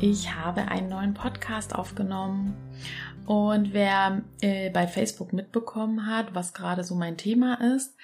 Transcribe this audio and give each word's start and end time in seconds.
Ich 0.00 0.32
habe 0.32 0.68
einen 0.68 0.88
neuen 0.88 1.12
Podcast 1.12 1.74
aufgenommen 1.74 2.56
und 3.26 3.72
wer 3.72 4.22
äh, 4.40 4.70
bei 4.70 4.86
Facebook 4.86 5.32
mitbekommen 5.32 6.06
hat, 6.06 6.36
was 6.36 6.54
gerade 6.54 6.84
so 6.84 6.94
mein 6.94 7.16
Thema 7.16 7.54
ist, 7.74 7.96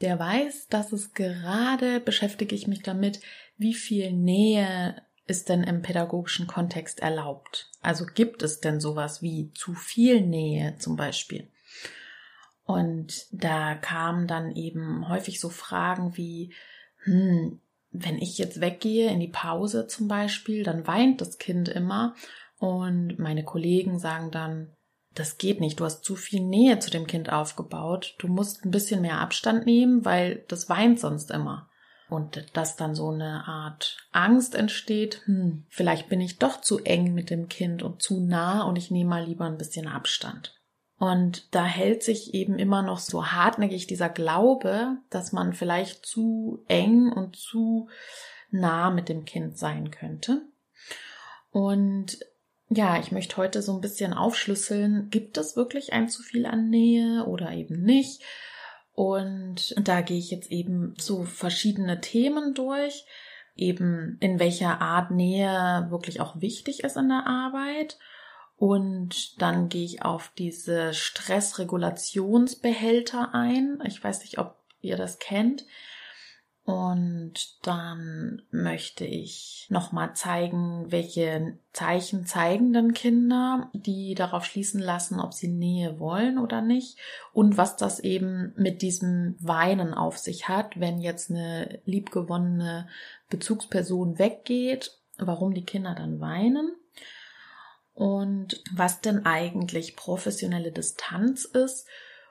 der 0.00 0.20
weiß, 0.20 0.68
dass 0.68 0.92
es 0.92 1.14
gerade 1.14 1.98
beschäftige 1.98 2.54
ich 2.54 2.68
mich 2.68 2.82
damit, 2.82 3.20
wie 3.58 3.74
viel 3.74 4.12
Nähe 4.12 5.02
ist 5.26 5.48
denn 5.48 5.64
im 5.64 5.82
pädagogischen 5.82 6.46
Kontext 6.46 7.00
erlaubt? 7.00 7.72
Also 7.80 8.06
gibt 8.06 8.44
es 8.44 8.60
denn 8.60 8.80
sowas 8.80 9.20
wie 9.20 9.50
zu 9.52 9.74
viel 9.74 10.20
Nähe 10.20 10.76
zum 10.78 10.94
Beispiel? 10.94 11.48
Und 12.64 13.26
da 13.32 13.74
kamen 13.74 14.28
dann 14.28 14.54
eben 14.54 15.08
häufig 15.08 15.40
so 15.40 15.48
Fragen 15.48 16.16
wie, 16.16 16.54
hm, 16.98 17.60
wenn 17.92 18.18
ich 18.18 18.38
jetzt 18.38 18.60
weggehe 18.60 19.10
in 19.10 19.20
die 19.20 19.28
Pause 19.28 19.86
zum 19.86 20.08
Beispiel, 20.08 20.64
dann 20.64 20.86
weint 20.86 21.20
das 21.20 21.38
Kind 21.38 21.68
immer 21.68 22.14
und 22.58 23.18
meine 23.18 23.44
Kollegen 23.44 23.98
sagen 23.98 24.30
dann, 24.30 24.72
das 25.14 25.36
geht 25.36 25.60
nicht, 25.60 25.78
du 25.78 25.84
hast 25.84 26.04
zu 26.04 26.16
viel 26.16 26.40
Nähe 26.40 26.78
zu 26.78 26.90
dem 26.90 27.06
Kind 27.06 27.30
aufgebaut, 27.30 28.14
du 28.18 28.28
musst 28.28 28.64
ein 28.64 28.70
bisschen 28.70 29.02
mehr 29.02 29.18
Abstand 29.18 29.66
nehmen, 29.66 30.04
weil 30.04 30.44
das 30.48 30.68
weint 30.68 30.98
sonst 30.98 31.30
immer. 31.30 31.68
Und 32.08 32.44
dass 32.54 32.76
dann 32.76 32.94
so 32.94 33.08
eine 33.10 33.46
Art 33.46 33.96
Angst 34.10 34.54
entsteht, 34.54 35.22
hm, 35.24 35.64
vielleicht 35.70 36.08
bin 36.08 36.20
ich 36.20 36.38
doch 36.38 36.60
zu 36.60 36.78
eng 36.80 37.14
mit 37.14 37.30
dem 37.30 37.48
Kind 37.48 37.82
und 37.82 38.02
zu 38.02 38.20
nah 38.20 38.62
und 38.62 38.76
ich 38.76 38.90
nehme 38.90 39.10
mal 39.10 39.24
lieber 39.24 39.46
ein 39.46 39.56
bisschen 39.56 39.88
Abstand. 39.88 40.54
Und 41.02 41.52
da 41.52 41.64
hält 41.64 42.04
sich 42.04 42.32
eben 42.32 42.60
immer 42.60 42.80
noch 42.80 43.00
so 43.00 43.26
hartnäckig 43.26 43.88
dieser 43.88 44.08
Glaube, 44.08 44.98
dass 45.10 45.32
man 45.32 45.52
vielleicht 45.52 46.06
zu 46.06 46.62
eng 46.68 47.10
und 47.10 47.34
zu 47.34 47.88
nah 48.52 48.88
mit 48.92 49.08
dem 49.08 49.24
Kind 49.24 49.58
sein 49.58 49.90
könnte. 49.90 50.42
Und 51.50 52.20
ja, 52.68 53.00
ich 53.00 53.10
möchte 53.10 53.36
heute 53.36 53.62
so 53.62 53.74
ein 53.74 53.80
bisschen 53.80 54.14
aufschlüsseln, 54.14 55.10
gibt 55.10 55.38
es 55.38 55.56
wirklich 55.56 55.92
ein 55.92 56.08
zu 56.08 56.22
viel 56.22 56.46
an 56.46 56.70
Nähe 56.70 57.24
oder 57.26 57.50
eben 57.50 57.82
nicht? 57.82 58.22
Und 58.92 59.74
da 59.84 60.02
gehe 60.02 60.18
ich 60.18 60.30
jetzt 60.30 60.52
eben 60.52 60.94
so 60.98 61.24
verschiedene 61.24 62.00
Themen 62.00 62.54
durch, 62.54 63.06
eben 63.56 64.18
in 64.20 64.38
welcher 64.38 64.80
Art 64.80 65.10
Nähe 65.10 65.88
wirklich 65.90 66.20
auch 66.20 66.40
wichtig 66.40 66.84
ist 66.84 66.96
in 66.96 67.08
der 67.08 67.26
Arbeit 67.26 67.98
und 68.62 69.42
dann 69.42 69.68
gehe 69.68 69.84
ich 69.84 70.04
auf 70.04 70.30
diese 70.38 70.94
Stressregulationsbehälter 70.94 73.34
ein. 73.34 73.82
Ich 73.84 74.04
weiß 74.04 74.20
nicht, 74.20 74.38
ob 74.38 74.54
ihr 74.80 74.96
das 74.96 75.18
kennt. 75.18 75.66
Und 76.64 77.66
dann 77.66 78.42
möchte 78.52 79.04
ich 79.04 79.66
nochmal 79.68 80.14
zeigen, 80.14 80.92
welche 80.92 81.58
Zeichen 81.72 82.24
zeigen 82.24 82.72
denn 82.72 82.94
Kinder, 82.94 83.68
die 83.72 84.14
darauf 84.14 84.44
schließen 84.44 84.80
lassen, 84.80 85.18
ob 85.18 85.34
sie 85.34 85.48
Nähe 85.48 85.98
wollen 85.98 86.38
oder 86.38 86.60
nicht. 86.60 86.98
Und 87.32 87.56
was 87.56 87.76
das 87.76 87.98
eben 87.98 88.52
mit 88.56 88.80
diesem 88.80 89.34
Weinen 89.40 89.92
auf 89.92 90.18
sich 90.18 90.48
hat, 90.48 90.78
wenn 90.78 91.00
jetzt 91.00 91.32
eine 91.32 91.80
liebgewonnene 91.84 92.86
Bezugsperson 93.28 94.20
weggeht, 94.20 95.00
warum 95.18 95.52
die 95.52 95.64
Kinder 95.64 95.96
dann 95.96 96.20
weinen 96.20 96.76
und 97.94 98.62
was 98.74 99.00
denn 99.00 99.26
eigentlich 99.26 99.96
professionelle 99.96 100.72
Distanz 100.72 101.44
ist 101.44 101.86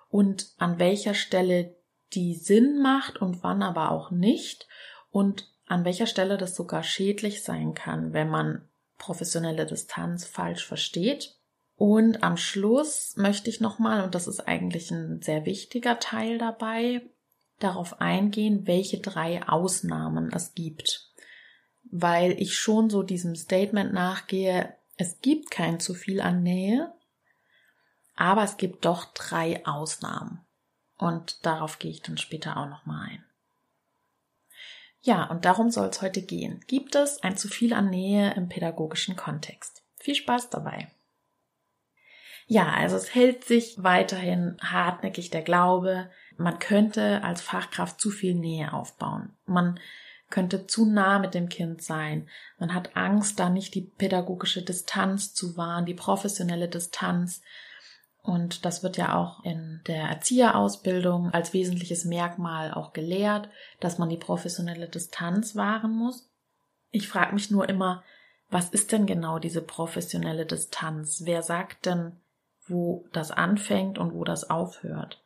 und 0.09 0.51
an 0.57 0.79
welcher 0.79 1.13
Stelle 1.13 1.75
die 2.13 2.35
Sinn 2.35 2.81
macht 2.81 3.22
und 3.22 3.44
wann 3.44 3.63
aber 3.63 3.91
auch 3.91 4.11
nicht 4.11 4.67
und 5.11 5.50
an 5.67 5.85
welcher 5.85 6.07
Stelle 6.07 6.38
das 6.38 6.55
sogar 6.55 6.83
schädlich 6.83 7.44
sein 7.44 7.73
kann, 7.73 8.13
wenn 8.13 8.29
man 8.29 8.67
professionelle 8.97 9.66
Distanz 9.66 10.25
falsch 10.25 10.66
versteht. 10.66 11.38
Und 11.75 12.23
am 12.23 12.38
Schluss 12.38 13.16
möchte 13.16 13.50
ich 13.50 13.61
nochmal, 13.61 14.03
und 14.03 14.13
das 14.13 14.27
ist 14.27 14.41
eigentlich 14.41 14.91
ein 14.91 15.21
sehr 15.21 15.45
wichtiger 15.45 15.97
Teil 16.00 16.38
dabei, 16.38 17.01
darauf 17.59 18.01
eingehen, 18.01 18.67
welche 18.67 19.00
drei 19.00 19.47
Ausnahmen 19.47 20.31
es 20.33 20.53
gibt. 20.53 21.09
Weil 21.85 22.33
ich 22.39 22.57
schon 22.57 22.89
so 22.89 23.01
diesem 23.01 23.35
Statement 23.35 23.94
nachgehe, 23.94 24.75
es 24.97 25.19
gibt 25.22 25.52
kein 25.52 25.79
zu 25.79 25.94
viel 25.94 26.22
an 26.22 26.44
Nähe, 26.44 26.94
aber 28.16 28.44
es 28.44 28.57
gibt 28.57 28.85
doch 28.85 29.06
drei 29.13 29.66
Ausnahmen. 29.66 30.46
Und 30.97 31.46
darauf 31.46 31.79
gehe 31.79 31.91
ich 31.91 32.03
dann 32.03 32.18
später 32.18 32.57
auch 32.57 32.68
nochmal 32.68 33.09
ein. 33.09 33.25
Ja, 35.00 35.24
und 35.25 35.46
darum 35.46 35.72
soll 35.72 35.88
es 35.88 36.01
heute 36.03 36.22
gehen. 36.22 36.63
Gibt 36.68 36.94
es 36.94 37.24
ein 37.24 37.35
zu 37.35 37.47
viel 37.47 37.74
an 37.74 37.90
Nähe 37.90 38.34
im 38.35 38.50
pädagogischen 38.50 39.16
Kontext? 39.16 39.84
Viel 39.97 40.13
Spaß 40.13 40.51
dabei. 40.51 40.91
Ja, 42.46 42.72
also 42.74 42.97
es 42.97 43.16
hält 43.16 43.46
sich 43.46 43.81
weiterhin 43.81 44.57
hartnäckig 44.62 45.30
der 45.31 45.41
Glaube, 45.41 46.12
man 46.38 46.59
könnte 46.59 47.24
als 47.24 47.41
Fachkraft 47.41 48.00
zu 48.00 48.12
viel 48.12 48.35
Nähe 48.35 48.74
aufbauen. 48.74 49.35
Man 49.46 49.80
könnte 50.31 50.66
zu 50.66 50.86
nah 50.86 51.19
mit 51.19 51.34
dem 51.34 51.50
Kind 51.50 51.84
sein. 51.84 52.28
Man 52.58 52.74
hat 52.74 52.96
Angst, 52.96 53.40
da 53.40 53.50
nicht 53.50 53.75
die 53.75 53.81
pädagogische 53.81 54.64
Distanz 54.64 55.34
zu 55.34 55.58
wahren, 55.58 55.86
die 55.86 55.94
professionelle 55.94 56.68
Distanz. 56.68 57.42
Und 58.24 58.66
das 58.66 58.84
wird 58.84 58.97
ja 58.97 59.16
auch 59.16 59.44
in 59.44 59.81
der 59.88 60.03
Erzieherausbildung 60.03 61.31
als 61.34 61.53
wesentliches 61.53 62.06
Merkmal 62.06 62.74
auch 62.74 62.94
gelehrt, 62.94 63.50
dass 63.80 63.97
man 63.97 64.09
die 64.09 64.18
professionelle 64.18 64.88
Distanz 64.88 65.56
wahren 65.56 65.96
muss. 65.96 66.30
Ich 66.92 67.08
frage 67.08 67.34
mich 67.34 67.52
nur 67.52 67.68
immer, 67.68 68.03
was 68.50 68.69
ist 68.69 68.92
denn 68.92 69.06
genau 69.06 69.40
diese 69.40 69.62
professionelle 69.62 70.46
Distanz? 70.46 71.22
Wer 71.25 71.42
sagt 71.42 71.86
denn, 71.86 72.19
wo 72.68 73.06
das 73.12 73.31
anfängt 73.31 73.98
und 73.98 74.13
wo 74.13 74.24
das 74.24 74.50
aufhört? 74.50 75.20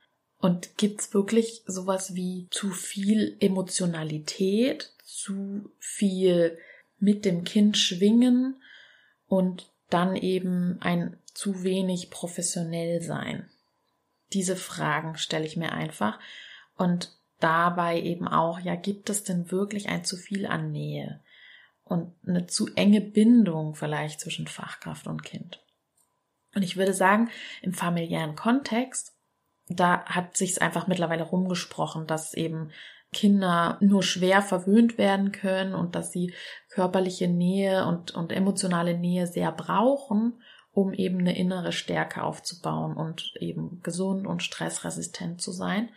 Und 0.46 0.78
gibt's 0.78 1.12
wirklich 1.16 1.64
sowas 1.66 2.14
wie 2.14 2.48
zu 2.52 2.70
viel 2.70 3.36
Emotionalität, 3.40 4.94
zu 5.04 5.72
viel 5.80 6.60
mit 7.00 7.26
dem 7.26 7.44
Kind 7.46 7.80
schwingen 7.80 8.62
und 9.26 9.72
dann 9.90 10.16
eben 10.16 10.78
ein 10.82 11.18
zu 11.34 11.64
wenig 11.64 12.12
professionell 12.12 13.02
sein? 13.02 13.50
Diese 14.34 14.56
Fragen 14.56 15.18
stelle 15.18 15.48
ich 15.48 15.58
mir 15.58 15.72
einfach 15.72 16.20
und 16.78 17.18
dabei 17.40 18.00
eben 18.00 18.28
auch, 18.28 18.60
ja, 18.60 18.76
gibt 18.76 19.10
es 19.10 19.24
denn 19.24 19.50
wirklich 19.50 19.90
ein 19.90 20.06
zu 20.06 20.16
viel 20.16 20.46
an 20.46 20.72
Nähe 20.72 21.24
und 21.84 22.14
eine 22.24 22.46
zu 22.46 22.70
enge 22.76 23.02
Bindung 23.02 23.74
vielleicht 23.74 24.20
zwischen 24.20 24.46
Fachkraft 24.46 25.08
und 25.08 25.24
Kind? 25.24 25.60
Und 26.54 26.62
ich 26.62 26.78
würde 26.78 26.94
sagen, 26.94 27.32
im 27.64 27.74
familiären 27.74 28.36
Kontext 28.36 29.15
da 29.68 30.06
hat 30.06 30.38
sich's 30.38 30.58
einfach 30.58 30.88
mittlerweile 30.88 31.24
rumgesprochen, 31.24 32.08
dass 32.08 32.34
eben 32.34 32.72
Kinder 33.12 33.78
nur 33.82 34.04
schwer 34.04 34.42
verwöhnt 34.42 34.98
werden 34.98 35.32
können 35.32 35.74
und 35.74 35.96
dass 35.96 36.12
sie 36.12 36.34
körperliche 36.70 37.28
Nähe 37.28 37.86
und, 37.86 38.12
und 38.14 38.32
emotionale 38.32 38.98
Nähe 38.98 39.26
sehr 39.26 39.52
brauchen, 39.52 40.42
um 40.72 40.94
eben 40.94 41.20
eine 41.20 41.38
innere 41.38 41.72
Stärke 41.72 42.24
aufzubauen 42.24 42.98
und 42.98 43.34
eben 43.40 43.82
gesund 43.82 44.28
und 44.28 44.44
stressresistent 44.44 45.42
zu 45.42 45.52
sein. 45.52 45.90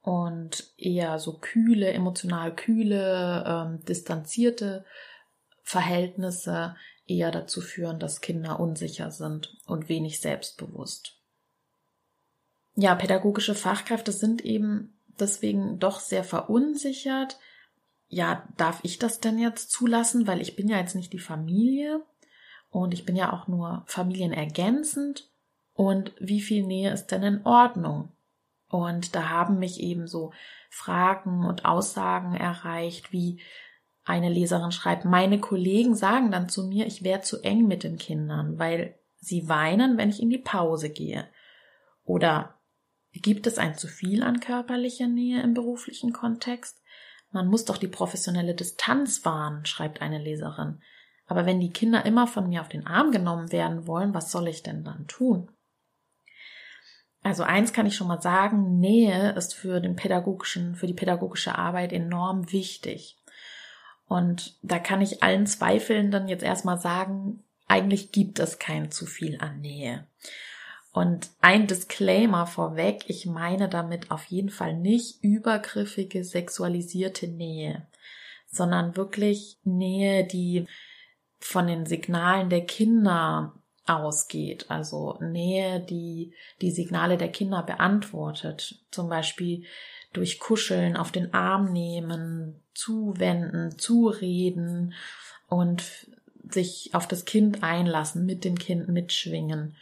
Und 0.00 0.72
eher 0.76 1.18
so 1.18 1.38
kühle, 1.38 1.92
emotional 1.92 2.54
kühle, 2.54 3.44
ähm, 3.46 3.84
distanzierte 3.84 4.84
Verhältnisse 5.62 6.76
eher 7.06 7.30
dazu 7.30 7.60
führen, 7.60 7.98
dass 7.98 8.20
Kinder 8.20 8.60
unsicher 8.60 9.10
sind 9.10 9.56
und 9.66 9.88
wenig 9.88 10.20
selbstbewusst 10.20 11.23
ja, 12.76 12.94
pädagogische 12.94 13.54
Fachkräfte 13.54 14.12
sind 14.12 14.44
eben 14.44 14.96
deswegen 15.20 15.78
doch 15.78 16.00
sehr 16.00 16.24
verunsichert. 16.24 17.38
Ja, 18.08 18.46
darf 18.56 18.80
ich 18.82 18.98
das 18.98 19.20
denn 19.20 19.38
jetzt 19.38 19.70
zulassen? 19.70 20.26
Weil 20.26 20.40
ich 20.40 20.56
bin 20.56 20.68
ja 20.68 20.78
jetzt 20.78 20.96
nicht 20.96 21.12
die 21.12 21.18
Familie 21.18 22.02
und 22.70 22.92
ich 22.94 23.04
bin 23.04 23.16
ja 23.16 23.32
auch 23.32 23.46
nur 23.46 23.84
familienergänzend. 23.86 25.30
Und 25.72 26.12
wie 26.18 26.40
viel 26.40 26.64
Nähe 26.66 26.92
ist 26.92 27.08
denn 27.08 27.22
in 27.22 27.46
Ordnung? 27.46 28.10
Und 28.68 29.14
da 29.14 29.28
haben 29.28 29.58
mich 29.58 29.80
eben 29.80 30.06
so 30.06 30.32
Fragen 30.70 31.44
und 31.44 31.64
Aussagen 31.64 32.34
erreicht, 32.34 33.12
wie 33.12 33.40
Eine 34.06 34.28
Leserin 34.28 34.70
schreibt, 34.70 35.06
meine 35.06 35.40
Kollegen 35.40 35.94
sagen 35.94 36.30
dann 36.30 36.50
zu 36.50 36.66
mir, 36.66 36.86
ich 36.86 37.04
wäre 37.04 37.22
zu 37.22 37.40
eng 37.40 37.66
mit 37.66 37.84
den 37.84 37.96
Kindern, 37.96 38.58
weil 38.58 38.98
sie 39.16 39.48
weinen, 39.48 39.96
wenn 39.96 40.10
ich 40.10 40.20
in 40.20 40.28
die 40.28 40.38
Pause 40.38 40.90
gehe. 40.90 41.26
Oder 42.04 42.54
gibt 43.20 43.46
es 43.46 43.58
ein 43.58 43.76
zu 43.76 43.86
viel 43.88 44.22
an 44.22 44.40
körperlicher 44.40 45.06
Nähe 45.06 45.42
im 45.42 45.54
beruflichen 45.54 46.12
Kontext? 46.12 46.80
Man 47.30 47.48
muss 47.48 47.64
doch 47.64 47.78
die 47.78 47.88
professionelle 47.88 48.54
Distanz 48.54 49.24
wahren, 49.24 49.66
schreibt 49.66 50.00
eine 50.00 50.18
Leserin. 50.18 50.80
Aber 51.26 51.46
wenn 51.46 51.60
die 51.60 51.72
Kinder 51.72 52.04
immer 52.04 52.26
von 52.26 52.48
mir 52.48 52.60
auf 52.60 52.68
den 52.68 52.86
Arm 52.86 53.10
genommen 53.10 53.50
werden 53.50 53.86
wollen, 53.86 54.14
was 54.14 54.30
soll 54.30 54.48
ich 54.48 54.62
denn 54.62 54.84
dann 54.84 55.06
tun? 55.06 55.50
Also 57.22 57.42
eins 57.42 57.72
kann 57.72 57.86
ich 57.86 57.96
schon 57.96 58.08
mal 58.08 58.20
sagen, 58.20 58.78
Nähe 58.78 59.32
ist 59.32 59.54
für 59.54 59.80
den 59.80 59.96
pädagogischen, 59.96 60.74
für 60.74 60.86
die 60.86 60.94
pädagogische 60.94 61.56
Arbeit 61.56 61.92
enorm 61.92 62.52
wichtig. 62.52 63.16
Und 64.06 64.58
da 64.62 64.78
kann 64.78 65.00
ich 65.00 65.22
allen 65.22 65.46
Zweifelnden 65.46 66.28
jetzt 66.28 66.44
erstmal 66.44 66.78
sagen, 66.78 67.42
eigentlich 67.66 68.12
gibt 68.12 68.38
es 68.38 68.58
kein 68.58 68.90
zu 68.90 69.06
viel 69.06 69.40
an 69.40 69.60
Nähe. 69.60 70.06
Und 70.94 71.30
ein 71.40 71.66
Disclaimer 71.66 72.46
vorweg, 72.46 73.06
ich 73.08 73.26
meine 73.26 73.68
damit 73.68 74.12
auf 74.12 74.26
jeden 74.26 74.48
Fall 74.48 74.76
nicht 74.76 75.24
übergriffige 75.24 76.22
sexualisierte 76.22 77.26
Nähe, 77.26 77.88
sondern 78.46 78.96
wirklich 78.96 79.58
Nähe, 79.64 80.24
die 80.24 80.66
von 81.40 81.66
den 81.66 81.84
Signalen 81.84 82.48
der 82.48 82.64
Kinder 82.64 83.54
ausgeht. 83.86 84.66
Also 84.68 85.18
Nähe, 85.20 85.80
die 85.80 86.32
die 86.60 86.70
Signale 86.70 87.18
der 87.18 87.32
Kinder 87.32 87.64
beantwortet. 87.64 88.78
Zum 88.92 89.08
Beispiel 89.08 89.64
durch 90.12 90.38
Kuscheln 90.38 90.96
auf 90.96 91.10
den 91.10 91.34
Arm 91.34 91.72
nehmen, 91.72 92.62
zuwenden, 92.72 93.76
zureden 93.80 94.94
und 95.48 96.06
sich 96.48 96.90
auf 96.92 97.08
das 97.08 97.24
Kind 97.24 97.64
einlassen, 97.64 98.24
mit 98.26 98.44
dem 98.44 98.56
Kind 98.56 98.86
mitschwingen. 98.86 99.74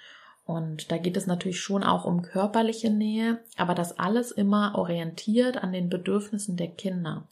Und 0.44 0.90
da 0.90 0.98
geht 0.98 1.16
es 1.16 1.26
natürlich 1.26 1.60
schon 1.60 1.84
auch 1.84 2.04
um 2.04 2.22
körperliche 2.22 2.90
Nähe, 2.90 3.42
aber 3.56 3.74
das 3.74 3.98
alles 3.98 4.32
immer 4.32 4.74
orientiert 4.76 5.62
an 5.62 5.72
den 5.72 5.88
Bedürfnissen 5.88 6.56
der 6.56 6.68
Kinder. 6.68 7.28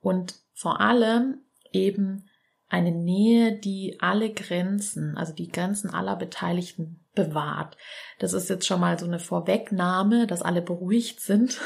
Und 0.00 0.34
vor 0.52 0.80
allem 0.80 1.38
eben 1.72 2.28
eine 2.68 2.92
Nähe, 2.92 3.58
die 3.58 3.98
alle 4.00 4.32
Grenzen, 4.32 5.16
also 5.16 5.32
die 5.32 5.48
Grenzen 5.48 5.90
aller 5.90 6.16
Beteiligten 6.16 7.04
bewahrt. 7.14 7.76
Das 8.18 8.32
ist 8.32 8.48
jetzt 8.48 8.66
schon 8.66 8.80
mal 8.80 8.98
so 8.98 9.06
eine 9.06 9.18
Vorwegnahme, 9.18 10.26
dass 10.26 10.42
alle 10.42 10.62
beruhigt 10.62 11.20
sind. 11.20 11.60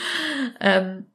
ähm, 0.60 1.06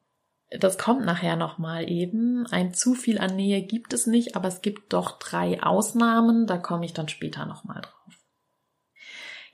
das 0.50 0.78
kommt 0.78 1.06
nachher 1.06 1.36
nochmal 1.36 1.90
eben. 1.90 2.48
Ein 2.48 2.74
zu 2.74 2.94
viel 2.94 3.20
an 3.20 3.36
Nähe 3.36 3.62
gibt 3.62 3.94
es 3.94 4.08
nicht, 4.08 4.36
aber 4.36 4.48
es 4.48 4.62
gibt 4.62 4.94
doch 4.94 5.20
drei 5.20 5.62
Ausnahmen. 5.62 6.48
Da 6.48 6.58
komme 6.58 6.86
ich 6.86 6.94
dann 6.94 7.10
später 7.10 7.46
nochmal 7.46 7.82
drauf. 7.82 8.17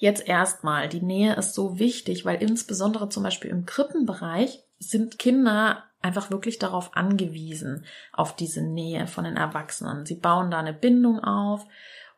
Jetzt 0.04 0.28
erstmal, 0.28 0.90
die 0.90 1.02
Nähe 1.02 1.34
ist 1.36 1.54
so 1.54 1.80
wichtig, 1.80 2.26
weil 2.26 2.44
insbesondere 2.44 3.08
zum 3.08 3.24
Beispiel 3.24 3.50
im 3.50 3.66
Krippenbereich 3.66 4.62
sind 4.78 5.18
Kinder 5.18 5.86
einfach 6.02 6.30
wirklich 6.30 6.60
darauf 6.60 6.98
angewiesen, 6.98 7.86
auf 8.12 8.36
diese 8.36 8.64
Nähe 8.64 9.08
von 9.08 9.24
den 9.24 9.38
Erwachsenen. 9.38 10.06
Sie 10.06 10.16
bauen 10.16 10.52
da 10.52 10.60
eine 10.60 10.74
Bindung 10.74 11.22
auf 11.22 11.66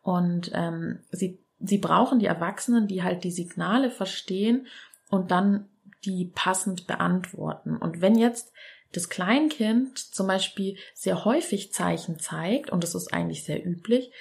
und 0.01 0.49
ähm, 0.55 1.03
sie, 1.11 1.45
sie 1.59 1.77
brauchen 1.77 2.17
die 2.17 2.25
Erwachsenen, 2.25 2.87
die 2.87 3.03
halt 3.03 3.23
die 3.23 3.29
Signale 3.29 3.91
verstehen 3.91 4.65
und 5.11 5.29
dann 5.29 5.69
die 6.05 6.31
passend 6.33 6.87
beantworten. 6.87 7.77
Und 7.77 8.01
wenn 8.01 8.17
jetzt 8.17 8.51
das 8.93 9.09
Kleinkind 9.09 9.99
zum 9.99 10.25
Beispiel 10.25 10.75
sehr 10.95 11.23
häufig 11.23 11.71
Zeichen 11.71 12.17
zeigt, 12.17 12.71
und 12.71 12.83
das 12.83 12.95
ist 12.95 13.13
eigentlich 13.13 13.43
sehr 13.43 13.63
üblich, 13.63 14.11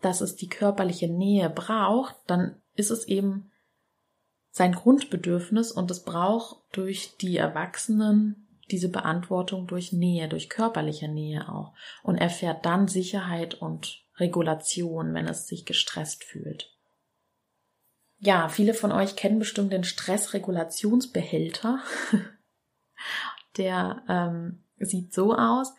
dass 0.00 0.22
es 0.22 0.34
die 0.34 0.48
körperliche 0.48 1.06
Nähe 1.06 1.48
braucht, 1.48 2.16
dann 2.26 2.56
ist 2.74 2.90
es 2.90 3.06
eben 3.06 3.50
sein 4.50 4.72
Grundbedürfnis 4.72 5.72
und 5.72 5.90
es 5.90 6.04
braucht 6.04 6.62
durch 6.72 7.16
die 7.16 7.36
Erwachsenen 7.36 8.48
diese 8.70 8.88
Beantwortung 8.88 9.66
durch 9.66 9.92
Nähe, 9.92 10.28
durch 10.28 10.48
körperliche 10.48 11.08
Nähe 11.08 11.48
auch 11.48 11.74
und 12.02 12.16
erfährt 12.16 12.64
dann 12.64 12.88
Sicherheit 12.88 13.54
und 13.54 14.02
Regulation, 14.16 15.14
wenn 15.14 15.26
es 15.26 15.46
sich 15.46 15.64
gestresst 15.64 16.24
fühlt. 16.24 16.70
Ja, 18.18 18.48
viele 18.48 18.74
von 18.74 18.92
euch 18.92 19.16
kennen 19.16 19.38
bestimmt 19.38 19.72
den 19.72 19.84
Stressregulationsbehälter. 19.84 21.80
Der 23.56 24.02
ähm, 24.08 24.62
sieht 24.78 25.12
so 25.12 25.34
aus, 25.34 25.74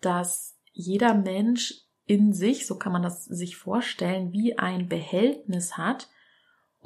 dass 0.00 0.58
jeder 0.72 1.14
Mensch 1.14 1.86
in 2.04 2.32
sich, 2.32 2.66
so 2.66 2.76
kann 2.76 2.92
man 2.92 3.02
das 3.02 3.24
sich 3.24 3.56
vorstellen, 3.56 4.32
wie 4.32 4.58
ein 4.58 4.88
Behältnis 4.88 5.76
hat 5.78 6.08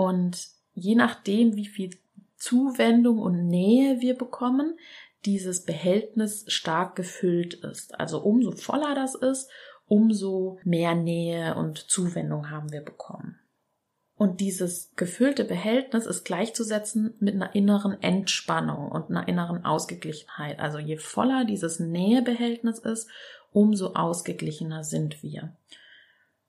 und 0.00 0.48
je 0.72 0.94
nachdem, 0.94 1.56
wie 1.56 1.66
viel 1.66 1.90
Zuwendung 2.38 3.18
und 3.18 3.48
Nähe 3.48 4.00
wir 4.00 4.16
bekommen, 4.16 4.78
dieses 5.26 5.66
Behältnis 5.66 6.46
stark 6.48 6.96
gefüllt 6.96 7.52
ist. 7.52 8.00
Also 8.00 8.22
umso 8.22 8.52
voller 8.52 8.94
das 8.94 9.14
ist, 9.14 9.50
umso 9.88 10.58
mehr 10.64 10.94
Nähe 10.94 11.54
und 11.54 11.90
Zuwendung 11.90 12.48
haben 12.48 12.72
wir 12.72 12.80
bekommen. 12.80 13.40
Und 14.16 14.40
dieses 14.40 14.90
gefüllte 14.96 15.44
Behältnis 15.44 16.06
ist 16.06 16.24
gleichzusetzen 16.24 17.12
mit 17.20 17.34
einer 17.34 17.54
inneren 17.54 18.02
Entspannung 18.02 18.90
und 18.90 19.10
einer 19.10 19.28
inneren 19.28 19.66
Ausgeglichenheit. 19.66 20.60
Also 20.60 20.78
je 20.78 20.96
voller 20.96 21.44
dieses 21.44 21.78
Nähebehältnis 21.78 22.78
ist, 22.78 23.06
umso 23.52 23.92
ausgeglichener 23.92 24.82
sind 24.82 25.22
wir. 25.22 25.54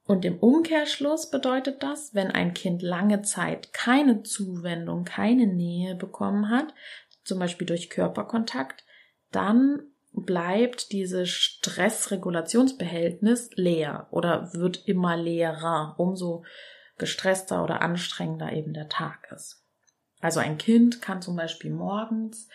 Und 0.04 0.24
im 0.24 0.38
Umkehrschluss 0.38 1.30
bedeutet 1.30 1.82
das, 1.82 2.14
wenn 2.14 2.30
ein 2.30 2.54
Kind 2.54 2.82
lange 2.82 3.22
Zeit 3.22 3.72
keine 3.72 4.22
Zuwendung, 4.22 5.04
keine 5.04 5.46
Nähe 5.46 5.94
bekommen 5.94 6.50
hat, 6.50 6.74
zum 7.24 7.38
Beispiel 7.38 7.66
durch 7.66 7.88
Körperkontakt, 7.88 8.84
dann 9.30 9.82
bleibt 10.12 10.92
dieses 10.92 11.30
Stressregulationsbehältnis 11.30 13.50
leer 13.54 14.08
oder 14.10 14.52
wird 14.54 14.86
immer 14.86 15.16
leerer, 15.16 15.94
umso 15.98 16.44
gestresster 16.98 17.64
oder 17.64 17.80
anstrengender 17.80 18.52
eben 18.52 18.74
der 18.74 18.88
Tag 18.88 19.28
ist. 19.34 19.64
Also 20.20 20.40
ein 20.40 20.58
Kind 20.58 21.00
kann 21.00 21.22
zum 21.22 21.36
Beispiel 21.36 21.72
morgens 21.72 22.48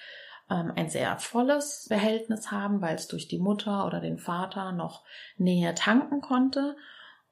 ähm, 0.50 0.72
ein 0.76 0.90
sehr 0.90 1.18
volles 1.18 1.88
Behältnis 1.90 2.52
haben, 2.52 2.82
weil 2.82 2.96
es 2.96 3.08
durch 3.08 3.28
die 3.28 3.40
Mutter 3.40 3.86
oder 3.86 4.00
den 4.00 4.20
Vater 4.20 4.72
noch 4.72 5.04
Nähe 5.38 5.74
tanken 5.74 6.22
konnte. 6.22 6.76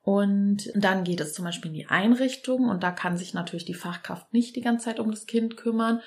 Und 0.05 0.71
dann 0.75 1.03
geht 1.03 1.19
es 1.19 1.33
zum 1.33 1.45
Beispiel 1.45 1.71
in 1.71 1.77
die 1.77 1.87
Einrichtung 1.87 2.69
und 2.69 2.83
da 2.83 2.91
kann 2.91 3.17
sich 3.17 3.33
natürlich 3.33 3.65
die 3.65 3.73
Fachkraft 3.73 4.31
nicht 4.33 4.55
die 4.55 4.61
ganze 4.61 4.85
Zeit 4.85 4.99
um 4.99 5.09
das 5.09 5.25
Kind 5.25 5.57
kümmern. 5.57 5.99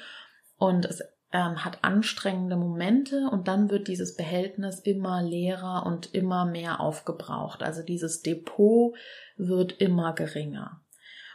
Und 0.57 0.85
es 0.85 1.02
ähm, 1.33 1.64
hat 1.64 1.83
anstrengende 1.83 2.55
Momente 2.55 3.28
und 3.28 3.49
dann 3.49 3.71
wird 3.71 3.88
dieses 3.88 4.14
Behältnis 4.14 4.78
immer 4.78 5.21
leerer 5.21 5.85
und 5.85 6.14
immer 6.14 6.45
mehr 6.45 6.78
aufgebraucht. 6.78 7.64
Also 7.64 7.83
dieses 7.83 8.23
Depot 8.23 8.95
wird 9.37 9.73
immer 9.81 10.12
geringer. 10.12 10.81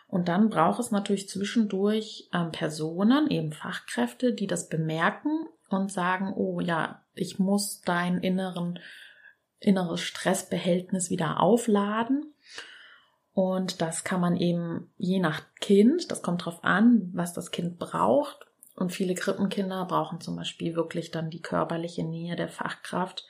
Und 0.08 0.30
dann 0.30 0.50
braucht 0.50 0.80
es 0.80 0.90
natürlich 0.90 1.28
zwischendurch 1.28 2.30
ähm, 2.34 2.54
Personen, 2.54 3.30
eben 3.30 3.52
Fachkräfte, 3.52 4.32
die 4.32 4.48
das 4.48 4.70
bemerken 4.70 5.48
und 5.68 5.92
sagen, 5.92 6.32
oh 6.34 6.62
ja, 6.62 7.04
ich 7.14 7.40
muss 7.40 7.82
dein 7.82 8.20
inneren, 8.20 8.80
inneres 9.60 10.00
Stressbehältnis 10.00 11.10
wieder 11.10 11.42
aufladen. 11.42 12.33
Und 13.34 13.82
das 13.82 14.04
kann 14.04 14.22
man 14.22 14.38
eben 14.38 14.92
je 14.98 15.20
nach 15.20 15.42
Kind, 15.60 16.12
das 16.12 16.22
kommt 16.22 16.46
drauf 16.46 16.64
an, 16.64 17.10
was 17.14 17.34
das 17.34 17.52
Kind 17.52 17.80
braucht, 17.80 18.48
und 18.76 18.92
viele 18.92 19.14
Krippenkinder 19.14 19.86
brauchen 19.86 20.20
zum 20.20 20.36
Beispiel 20.36 20.76
wirklich 20.76 21.12
dann 21.12 21.30
die 21.30 21.42
körperliche 21.42 22.04
Nähe 22.04 22.36
der 22.36 22.50
Fachkraft 22.50 23.26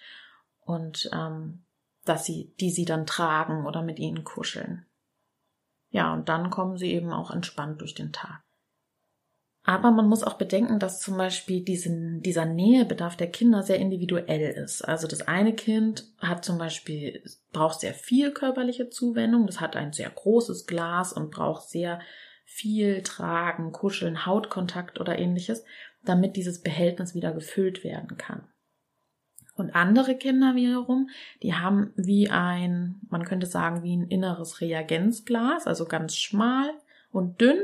und 0.61 1.09
ähm, 1.13 1.65
dass 2.05 2.25
sie, 2.25 2.53
die 2.59 2.69
sie 2.69 2.85
dann 2.85 3.05
tragen 3.05 3.65
oder 3.65 3.81
mit 3.81 3.99
ihnen 3.99 4.23
kuscheln. 4.23 4.85
Ja, 5.89 6.13
und 6.13 6.29
dann 6.29 6.49
kommen 6.49 6.77
sie 6.77 6.91
eben 6.93 7.11
auch 7.11 7.29
entspannt 7.29 7.81
durch 7.81 7.93
den 7.93 8.13
Tag. 8.13 8.41
Aber 9.65 9.91
man 9.91 10.09
muss 10.09 10.23
auch 10.23 10.33
bedenken, 10.33 10.77
dass 10.77 10.99
zum 10.99 11.17
Beispiel 11.17 11.63
diesen, 11.63 12.21
dieser 12.21 12.45
Nähebedarf 12.45 13.15
der 13.15 13.31
Kinder 13.31 13.63
sehr 13.63 13.79
individuell 13.79 14.51
ist. 14.51 14.81
Also 14.81 15.07
das 15.07 15.21
eine 15.25 15.53
Kind 15.53 16.05
hat 16.19 16.43
zum 16.43 16.57
Beispiel, 16.57 17.23
braucht 17.53 17.79
sehr 17.79 17.93
viel 17.93 18.31
körperliche 18.31 18.89
Zuwendung, 18.89 19.47
das 19.47 19.61
hat 19.61 19.77
ein 19.77 19.93
sehr 19.93 20.09
großes 20.09 20.67
Glas 20.67 21.13
und 21.13 21.31
braucht 21.31 21.69
sehr 21.69 22.01
viel 22.43 23.03
tragen, 23.03 23.71
kuscheln, 23.71 24.25
Hautkontakt 24.25 24.99
oder 24.99 25.17
ähnliches, 25.17 25.63
damit 26.03 26.35
dieses 26.35 26.61
Behältnis 26.61 27.15
wieder 27.15 27.31
gefüllt 27.31 27.85
werden 27.85 28.17
kann. 28.17 28.45
Und 29.55 29.75
andere 29.75 30.17
Kinder 30.17 30.55
wiederum, 30.55 31.09
die 31.41 31.53
haben 31.53 31.93
wie 31.95 32.29
ein, 32.29 32.99
man 33.09 33.23
könnte 33.23 33.47
sagen, 33.47 33.83
wie 33.83 33.95
ein 33.95 34.07
inneres 34.07 34.59
Reagenzglas, 34.59 35.67
also 35.67 35.85
ganz 35.85 36.17
schmal 36.17 36.69
und 37.11 37.39
dünn 37.39 37.63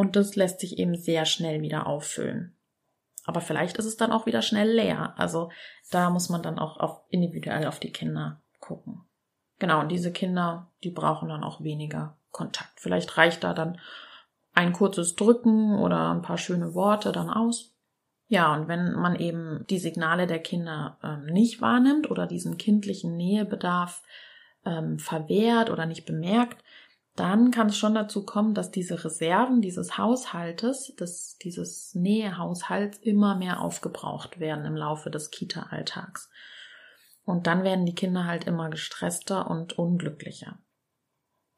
und 0.00 0.16
das 0.16 0.34
lässt 0.34 0.60
sich 0.60 0.78
eben 0.78 0.96
sehr 0.96 1.26
schnell 1.26 1.60
wieder 1.60 1.86
auffüllen. 1.86 2.56
Aber 3.26 3.42
vielleicht 3.42 3.76
ist 3.76 3.84
es 3.84 3.98
dann 3.98 4.12
auch 4.12 4.24
wieder 4.24 4.40
schnell 4.40 4.70
leer. 4.70 5.12
Also 5.18 5.50
da 5.90 6.08
muss 6.08 6.30
man 6.30 6.42
dann 6.42 6.58
auch 6.58 6.78
auf, 6.80 7.02
individuell 7.10 7.66
auf 7.66 7.80
die 7.80 7.92
Kinder 7.92 8.40
gucken. 8.60 9.02
Genau, 9.58 9.80
und 9.80 9.90
diese 9.90 10.10
Kinder, 10.10 10.68
die 10.84 10.90
brauchen 10.90 11.28
dann 11.28 11.44
auch 11.44 11.62
weniger 11.62 12.16
Kontakt. 12.30 12.80
Vielleicht 12.80 13.18
reicht 13.18 13.44
da 13.44 13.52
dann 13.52 13.78
ein 14.54 14.72
kurzes 14.72 15.16
Drücken 15.16 15.78
oder 15.78 16.14
ein 16.14 16.22
paar 16.22 16.38
schöne 16.38 16.72
Worte 16.72 17.12
dann 17.12 17.28
aus. 17.28 17.74
Ja, 18.28 18.54
und 18.54 18.68
wenn 18.68 18.94
man 18.94 19.16
eben 19.16 19.66
die 19.68 19.78
Signale 19.78 20.26
der 20.26 20.38
Kinder 20.38 20.96
ähm, 21.02 21.26
nicht 21.26 21.60
wahrnimmt 21.60 22.10
oder 22.10 22.26
diesen 22.26 22.56
kindlichen 22.56 23.18
Nähebedarf 23.18 24.02
ähm, 24.64 24.98
verwehrt 24.98 25.68
oder 25.68 25.84
nicht 25.84 26.06
bemerkt, 26.06 26.64
dann 27.20 27.50
kann 27.50 27.66
es 27.66 27.76
schon 27.76 27.94
dazu 27.94 28.24
kommen, 28.24 28.54
dass 28.54 28.70
diese 28.70 29.04
Reserven 29.04 29.60
dieses 29.60 29.98
Haushaltes, 29.98 30.94
des, 30.98 31.36
dieses 31.36 31.94
Nähehaushalts 31.94 32.96
immer 32.96 33.36
mehr 33.36 33.60
aufgebraucht 33.60 34.40
werden 34.40 34.64
im 34.64 34.74
Laufe 34.74 35.10
des 35.10 35.30
Kita-Alltags. 35.30 36.30
Und 37.26 37.46
dann 37.46 37.62
werden 37.62 37.84
die 37.84 37.94
Kinder 37.94 38.24
halt 38.24 38.44
immer 38.44 38.70
gestresster 38.70 39.50
und 39.50 39.78
unglücklicher. 39.78 40.58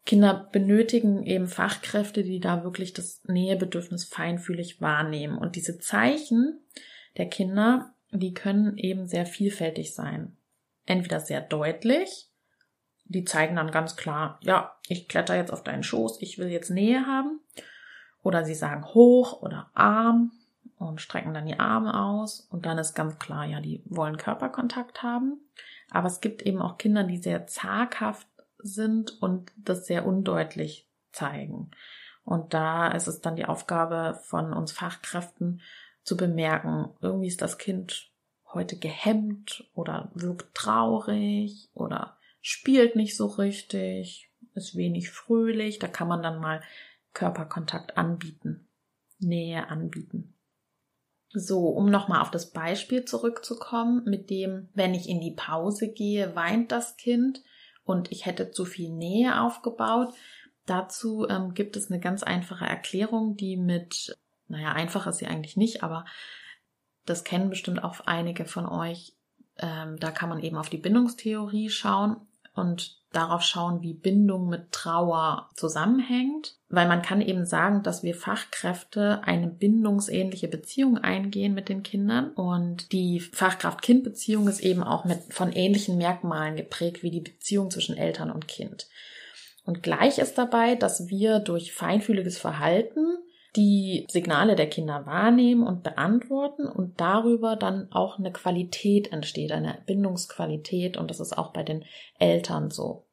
Kinder 0.04 0.48
benötigen 0.50 1.22
eben 1.22 1.46
Fachkräfte, 1.46 2.24
die 2.24 2.40
da 2.40 2.64
wirklich 2.64 2.92
das 2.92 3.22
Nähebedürfnis 3.28 4.04
feinfühlig 4.04 4.80
wahrnehmen. 4.80 5.38
Und 5.38 5.54
diese 5.54 5.78
Zeichen 5.78 6.58
der 7.18 7.28
Kinder, 7.28 7.94
die 8.10 8.34
können 8.34 8.76
eben 8.78 9.06
sehr 9.06 9.26
vielfältig 9.26 9.94
sein. 9.94 10.36
Entweder 10.86 11.20
sehr 11.20 11.40
deutlich, 11.40 12.31
die 13.12 13.24
zeigen 13.24 13.56
dann 13.56 13.70
ganz 13.70 13.96
klar, 13.96 14.38
ja, 14.42 14.74
ich 14.88 15.08
kletter 15.08 15.36
jetzt 15.36 15.52
auf 15.52 15.62
deinen 15.62 15.82
Schoß, 15.82 16.20
ich 16.20 16.38
will 16.38 16.48
jetzt 16.48 16.70
Nähe 16.70 17.06
haben. 17.06 17.40
Oder 18.22 18.44
sie 18.44 18.54
sagen 18.54 18.84
hoch 18.86 19.42
oder 19.42 19.70
arm 19.74 20.32
und 20.78 21.00
strecken 21.00 21.34
dann 21.34 21.46
die 21.46 21.58
Arme 21.58 21.98
aus. 22.00 22.40
Und 22.50 22.66
dann 22.66 22.78
ist 22.78 22.94
ganz 22.94 23.18
klar, 23.18 23.44
ja, 23.44 23.60
die 23.60 23.82
wollen 23.84 24.16
Körperkontakt 24.16 25.02
haben. 25.02 25.40
Aber 25.90 26.08
es 26.08 26.20
gibt 26.20 26.42
eben 26.42 26.62
auch 26.62 26.78
Kinder, 26.78 27.04
die 27.04 27.18
sehr 27.18 27.46
zaghaft 27.46 28.28
sind 28.58 29.20
und 29.20 29.52
das 29.56 29.86
sehr 29.86 30.06
undeutlich 30.06 30.88
zeigen. 31.12 31.70
Und 32.24 32.54
da 32.54 32.88
ist 32.88 33.08
es 33.08 33.20
dann 33.20 33.36
die 33.36 33.46
Aufgabe 33.46 34.18
von 34.22 34.52
uns 34.52 34.72
Fachkräften 34.72 35.60
zu 36.04 36.16
bemerken, 36.16 36.88
irgendwie 37.00 37.28
ist 37.28 37.42
das 37.42 37.58
Kind 37.58 38.10
heute 38.52 38.76
gehemmt 38.76 39.64
oder 39.74 40.10
wirkt 40.14 40.54
traurig 40.54 41.70
oder 41.74 42.16
spielt 42.42 42.96
nicht 42.96 43.16
so 43.16 43.26
richtig, 43.26 44.28
ist 44.54 44.76
wenig 44.76 45.10
fröhlich. 45.10 45.78
Da 45.78 45.88
kann 45.88 46.08
man 46.08 46.22
dann 46.22 46.40
mal 46.40 46.62
Körperkontakt 47.14 47.96
anbieten, 47.96 48.68
Nähe 49.18 49.68
anbieten. 49.68 50.34
So, 51.30 51.68
um 51.68 51.90
nochmal 51.90 52.20
auf 52.20 52.30
das 52.30 52.50
Beispiel 52.50 53.06
zurückzukommen, 53.06 54.04
mit 54.04 54.28
dem, 54.28 54.68
wenn 54.74 54.92
ich 54.92 55.08
in 55.08 55.20
die 55.20 55.34
Pause 55.34 55.90
gehe, 55.90 56.36
weint 56.36 56.72
das 56.72 56.98
Kind 56.98 57.42
und 57.84 58.12
ich 58.12 58.26
hätte 58.26 58.50
zu 58.50 58.66
viel 58.66 58.90
Nähe 58.90 59.40
aufgebaut. 59.40 60.12
Dazu 60.66 61.26
ähm, 61.28 61.54
gibt 61.54 61.76
es 61.76 61.90
eine 61.90 62.00
ganz 62.00 62.22
einfache 62.22 62.66
Erklärung, 62.66 63.36
die 63.36 63.56
mit, 63.56 64.14
naja, 64.48 64.72
einfach 64.72 65.06
ist 65.06 65.18
sie 65.18 65.26
eigentlich 65.26 65.56
nicht, 65.56 65.82
aber 65.82 66.04
das 67.06 67.24
kennen 67.24 67.48
bestimmt 67.48 67.82
auch 67.82 68.00
einige 68.00 68.44
von 68.44 68.66
euch. 68.66 69.14
Ähm, 69.56 69.98
da 69.98 70.10
kann 70.10 70.28
man 70.28 70.40
eben 70.40 70.56
auf 70.56 70.68
die 70.68 70.78
Bindungstheorie 70.78 71.70
schauen 71.70 72.26
und 72.54 73.00
darauf 73.12 73.42
schauen, 73.42 73.82
wie 73.82 73.92
Bindung 73.92 74.48
mit 74.48 74.72
Trauer 74.72 75.50
zusammenhängt, 75.54 76.56
weil 76.68 76.88
man 76.88 77.02
kann 77.02 77.20
eben 77.20 77.44
sagen, 77.44 77.82
dass 77.82 78.02
wir 78.02 78.14
Fachkräfte 78.14 79.20
eine 79.24 79.48
bindungsähnliche 79.48 80.48
Beziehung 80.48 80.98
eingehen 80.98 81.54
mit 81.54 81.68
den 81.68 81.82
Kindern 81.82 82.30
und 82.30 82.92
die 82.92 83.20
Fachkraft-Kind-Beziehung 83.20 84.48
ist 84.48 84.60
eben 84.60 84.82
auch 84.82 85.04
mit 85.04 85.20
von 85.30 85.52
ähnlichen 85.52 85.98
Merkmalen 85.98 86.56
geprägt 86.56 87.02
wie 87.02 87.10
die 87.10 87.20
Beziehung 87.20 87.70
zwischen 87.70 87.96
Eltern 87.96 88.30
und 88.30 88.48
Kind. 88.48 88.88
Und 89.64 89.82
gleich 89.82 90.18
ist 90.18 90.38
dabei, 90.38 90.74
dass 90.74 91.08
wir 91.08 91.38
durch 91.38 91.72
feinfühliges 91.72 92.38
Verhalten 92.38 93.18
die 93.56 94.06
Signale 94.10 94.56
der 94.56 94.68
Kinder 94.68 95.04
wahrnehmen 95.04 95.66
und 95.66 95.82
beantworten 95.82 96.66
und 96.66 97.00
darüber 97.00 97.56
dann 97.56 97.92
auch 97.92 98.18
eine 98.18 98.32
Qualität 98.32 99.12
entsteht, 99.12 99.52
eine 99.52 99.82
Bindungsqualität 99.86 100.96
und 100.96 101.10
das 101.10 101.20
ist 101.20 101.36
auch 101.36 101.52
bei 101.52 101.62
den 101.62 101.84
Eltern 102.18 102.70
so, 102.70 103.06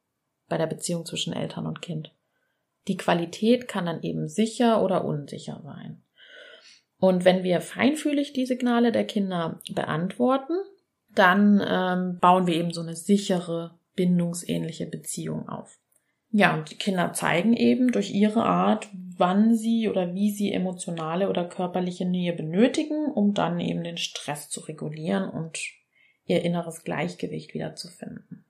bei 0.48 0.58
der 0.58 0.68
Beziehung 0.68 1.06
zwischen 1.06 1.34
Eltern 1.34 1.66
und 1.66 1.82
Kind. 1.82 2.14
Die 2.88 2.98
Qualität 2.98 3.68
kann 3.68 3.86
dann 3.86 4.02
eben 4.02 4.28
sicher 4.30 4.82
oder 4.82 5.04
unsicher 5.04 5.62
sein. 5.64 6.04
Und 7.00 7.26
wenn 7.26 7.44
wir 7.44 7.62
feinfühlig 7.62 8.34
die 8.34 8.46
Signale 8.46 8.92
der 8.92 9.06
Kinder 9.06 9.60
beantworten, 9.72 10.54
dann 11.14 11.62
ähm, 11.66 12.20
bauen 12.20 12.48
wir 12.48 12.56
eben 12.56 12.72
so 12.72 12.82
eine 12.82 12.96
sichere, 12.96 13.78
bindungsähnliche 13.96 14.86
Beziehung 14.86 15.50
auf. 15.50 15.80
Ja, 16.32 16.56
und 16.56 16.70
die 16.70 16.76
Kinder 16.76 17.14
zeigen 17.14 17.56
eben 17.56 17.92
durch 17.92 18.12
ihre 18.12 18.44
Art, 18.44 18.88
wann 19.18 19.56
sie 19.56 19.90
oder 19.90 20.14
wie 20.14 20.32
sie 20.32 20.54
emotionale 20.54 21.30
oder 21.30 21.46
körperliche 21.46 22.06
Nähe 22.06 22.34
benötigen, 22.34 23.06
um 23.06 23.34
dann 23.34 23.60
eben 23.60 23.84
den 23.84 23.98
Stress 23.98 24.50
zu 24.50 24.62
regulieren 24.62 25.30
und 25.30 25.60
ihr 26.26 26.44
inneres 26.44 26.84
Gleichgewicht 26.84 27.54
wiederzufinden. 27.54 28.46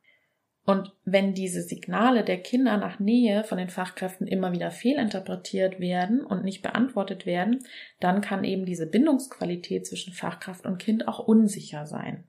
Und 0.66 0.94
wenn 1.04 1.34
diese 1.34 1.64
Signale 1.64 2.24
der 2.24 2.40
Kinder 2.40 2.78
nach 2.78 3.00
Nähe 3.00 3.44
von 3.44 3.58
den 3.58 3.70
Fachkräften 3.70 4.28
immer 4.28 4.52
wieder 4.52 4.70
fehlinterpretiert 4.70 5.80
werden 5.80 6.24
und 6.24 6.44
nicht 6.44 6.62
beantwortet 6.62 7.26
werden, 7.26 7.66
dann 8.00 8.22
kann 8.22 8.44
eben 8.44 8.66
diese 8.66 8.86
Bindungsqualität 8.86 9.88
zwischen 9.88 10.14
Fachkraft 10.14 10.68
und 10.68 10.78
Kind 10.78 11.08
auch 11.08 11.20
unsicher 11.20 11.88
sein. 11.88 12.26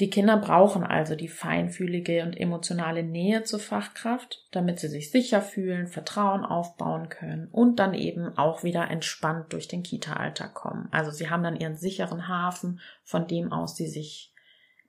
Die 0.00 0.08
Kinder 0.08 0.38
brauchen 0.38 0.84
also 0.84 1.14
die 1.14 1.28
feinfühlige 1.28 2.22
und 2.22 2.32
emotionale 2.32 3.02
Nähe 3.02 3.42
zur 3.44 3.60
Fachkraft, 3.60 4.46
damit 4.50 4.80
sie 4.80 4.88
sich 4.88 5.10
sicher 5.10 5.42
fühlen, 5.42 5.86
Vertrauen 5.86 6.44
aufbauen 6.44 7.10
können 7.10 7.48
und 7.48 7.78
dann 7.78 7.92
eben 7.92 8.36
auch 8.38 8.62
wieder 8.62 8.90
entspannt 8.90 9.52
durch 9.52 9.68
den 9.68 9.82
Kita-Alltag 9.82 10.54
kommen. 10.54 10.88
Also 10.92 11.10
sie 11.10 11.28
haben 11.28 11.42
dann 11.42 11.56
ihren 11.56 11.76
sicheren 11.76 12.26
Hafen, 12.26 12.80
von 13.04 13.26
dem 13.26 13.52
aus 13.52 13.76
sie 13.76 13.86
sich 13.86 14.32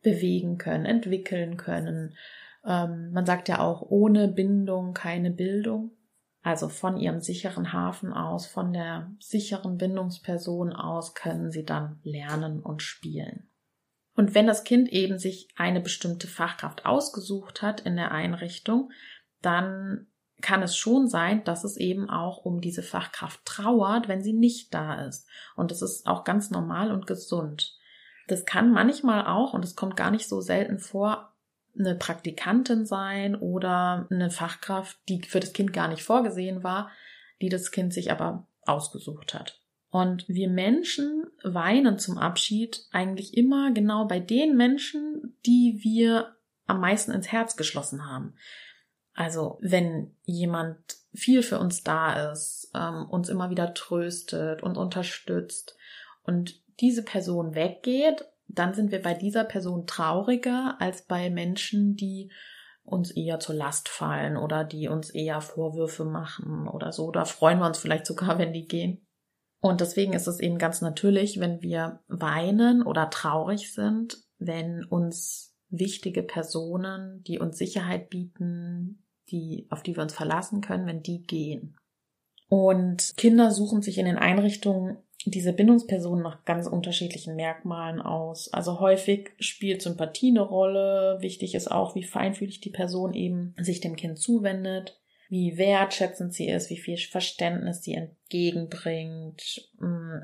bewegen 0.01 0.57
können, 0.57 0.85
entwickeln 0.85 1.57
können. 1.57 2.15
Ähm, 2.65 3.11
man 3.11 3.25
sagt 3.25 3.49
ja 3.49 3.59
auch, 3.59 3.81
ohne 3.81 4.29
Bindung 4.29 4.93
keine 4.93 5.31
Bildung. 5.31 5.91
Also 6.43 6.67
von 6.67 6.97
ihrem 6.97 7.21
sicheren 7.21 7.71
Hafen 7.71 8.11
aus, 8.13 8.47
von 8.47 8.73
der 8.73 9.11
sicheren 9.19 9.77
Bindungsperson 9.77 10.73
aus 10.73 11.13
können 11.13 11.51
sie 11.51 11.63
dann 11.63 11.99
lernen 12.03 12.61
und 12.61 12.81
spielen. 12.81 13.49
Und 14.15 14.35
wenn 14.35 14.47
das 14.47 14.63
Kind 14.63 14.89
eben 14.89 15.17
sich 15.17 15.47
eine 15.55 15.81
bestimmte 15.81 16.27
Fachkraft 16.27 16.85
ausgesucht 16.85 17.61
hat 17.61 17.81
in 17.81 17.95
der 17.95 18.11
Einrichtung, 18.11 18.91
dann 19.41 20.07
kann 20.41 20.61
es 20.61 20.75
schon 20.75 21.07
sein, 21.07 21.43
dass 21.45 21.63
es 21.63 21.77
eben 21.77 22.09
auch 22.09 22.39
um 22.39 22.61
diese 22.61 22.83
Fachkraft 22.83 23.43
trauert, 23.45 24.07
wenn 24.07 24.21
sie 24.21 24.33
nicht 24.33 24.73
da 24.73 25.05
ist. 25.05 25.27
Und 25.55 25.71
das 25.71 25.81
ist 25.81 26.05
auch 26.05 26.25
ganz 26.25 26.51
normal 26.51 26.91
und 26.91 27.07
gesund. 27.07 27.77
Das 28.27 28.45
kann 28.45 28.71
manchmal 28.71 29.25
auch, 29.25 29.53
und 29.53 29.63
es 29.63 29.75
kommt 29.75 29.95
gar 29.95 30.11
nicht 30.11 30.27
so 30.27 30.41
selten 30.41 30.79
vor, 30.79 31.33
eine 31.77 31.95
Praktikantin 31.95 32.85
sein 32.85 33.35
oder 33.35 34.07
eine 34.11 34.29
Fachkraft, 34.29 34.97
die 35.09 35.21
für 35.23 35.39
das 35.39 35.53
Kind 35.53 35.73
gar 35.73 35.87
nicht 35.87 36.03
vorgesehen 36.03 36.63
war, 36.63 36.91
die 37.41 37.49
das 37.49 37.71
Kind 37.71 37.93
sich 37.93 38.11
aber 38.11 38.45
ausgesucht 38.61 39.33
hat. 39.33 39.62
Und 39.93 40.27
wir 40.27 40.49
Menschen 40.49 41.27
weinen 41.43 41.99
zum 41.99 42.17
Abschied 42.17 42.87
eigentlich 42.91 43.37
immer 43.37 43.71
genau 43.73 44.07
bei 44.07 44.19
den 44.19 44.57
Menschen, 44.57 45.37
die 45.45 45.81
wir 45.83 46.35
am 46.65 46.81
meisten 46.81 47.11
ins 47.11 47.31
Herz 47.31 47.57
geschlossen 47.57 48.03
haben. 48.09 48.33
Also 49.13 49.59
wenn 49.61 50.15
jemand 50.23 50.77
viel 51.13 51.43
für 51.43 51.59
uns 51.59 51.83
da 51.83 52.31
ist, 52.31 52.71
ähm, 52.73 53.07
uns 53.07 53.29
immer 53.29 53.51
wieder 53.51 53.75
tröstet 53.75 54.63
und 54.63 54.77
unterstützt 54.77 55.77
und 56.23 56.59
diese 56.79 57.03
Person 57.03 57.53
weggeht, 57.53 58.25
dann 58.47 58.73
sind 58.73 58.91
wir 58.91 59.03
bei 59.03 59.13
dieser 59.13 59.43
Person 59.43 59.85
trauriger 59.85 60.75
als 60.79 61.03
bei 61.03 61.29
Menschen, 61.29 61.95
die 61.95 62.31
uns 62.81 63.11
eher 63.11 63.39
zur 63.39 63.53
Last 63.53 63.89
fallen 63.89 64.37
oder 64.37 64.63
die 64.63 64.87
uns 64.87 65.11
eher 65.11 65.39
Vorwürfe 65.39 66.03
machen 66.03 66.67
oder 66.67 66.91
so. 66.91 67.11
Da 67.11 67.25
freuen 67.25 67.59
wir 67.59 67.67
uns 67.67 67.77
vielleicht 67.77 68.07
sogar, 68.07 68.39
wenn 68.39 68.53
die 68.53 68.65
gehen. 68.65 69.05
Und 69.63 69.79
deswegen 69.79 70.11
ist 70.11 70.27
es 70.27 70.41
eben 70.41 70.57
ganz 70.57 70.81
natürlich, 70.81 71.39
wenn 71.39 71.61
wir 71.61 72.01
weinen 72.09 72.83
oder 72.83 73.09
traurig 73.09 73.71
sind, 73.73 74.17
wenn 74.37 74.83
uns 74.83 75.55
wichtige 75.69 76.21
Personen, 76.21 77.23
die 77.23 77.39
uns 77.39 77.59
Sicherheit 77.59 78.09
bieten, 78.09 79.05
die, 79.29 79.65
auf 79.69 79.81
die 79.81 79.95
wir 79.95 80.03
uns 80.03 80.13
verlassen 80.13 80.59
können, 80.59 80.85
wenn 80.85 81.01
die 81.01 81.23
gehen. 81.23 81.77
Und 82.49 83.13
Kinder 83.15 83.51
suchen 83.51 83.81
sich 83.81 83.99
in 83.99 84.05
den 84.05 84.17
Einrichtungen 84.17 84.97
diese 85.25 85.53
Bindungspersonen 85.53 86.21
nach 86.21 86.43
ganz 86.43 86.67
unterschiedlichen 86.67 87.37
Merkmalen 87.37 88.01
aus. 88.01 88.51
Also 88.51 88.81
häufig 88.81 89.31
spielt 89.39 89.81
Sympathie 89.81 90.31
eine 90.31 90.41
Rolle. 90.41 91.19
Wichtig 91.21 91.55
ist 91.55 91.71
auch, 91.71 91.95
wie 91.95 92.03
feinfühlig 92.03 92.59
die 92.59 92.69
Person 92.69 93.13
eben 93.13 93.55
sich 93.57 93.79
dem 93.79 93.95
Kind 93.95 94.19
zuwendet 94.19 94.99
wie 95.33 95.57
wertschätzend 95.57 96.31
sie 96.31 96.47
ist, 96.47 96.69
wie 96.69 96.77
viel 96.77 96.95
Verständnis 96.95 97.81
sie 97.81 97.95
entgegenbringt. 97.95 99.67
Mm. 99.79 100.19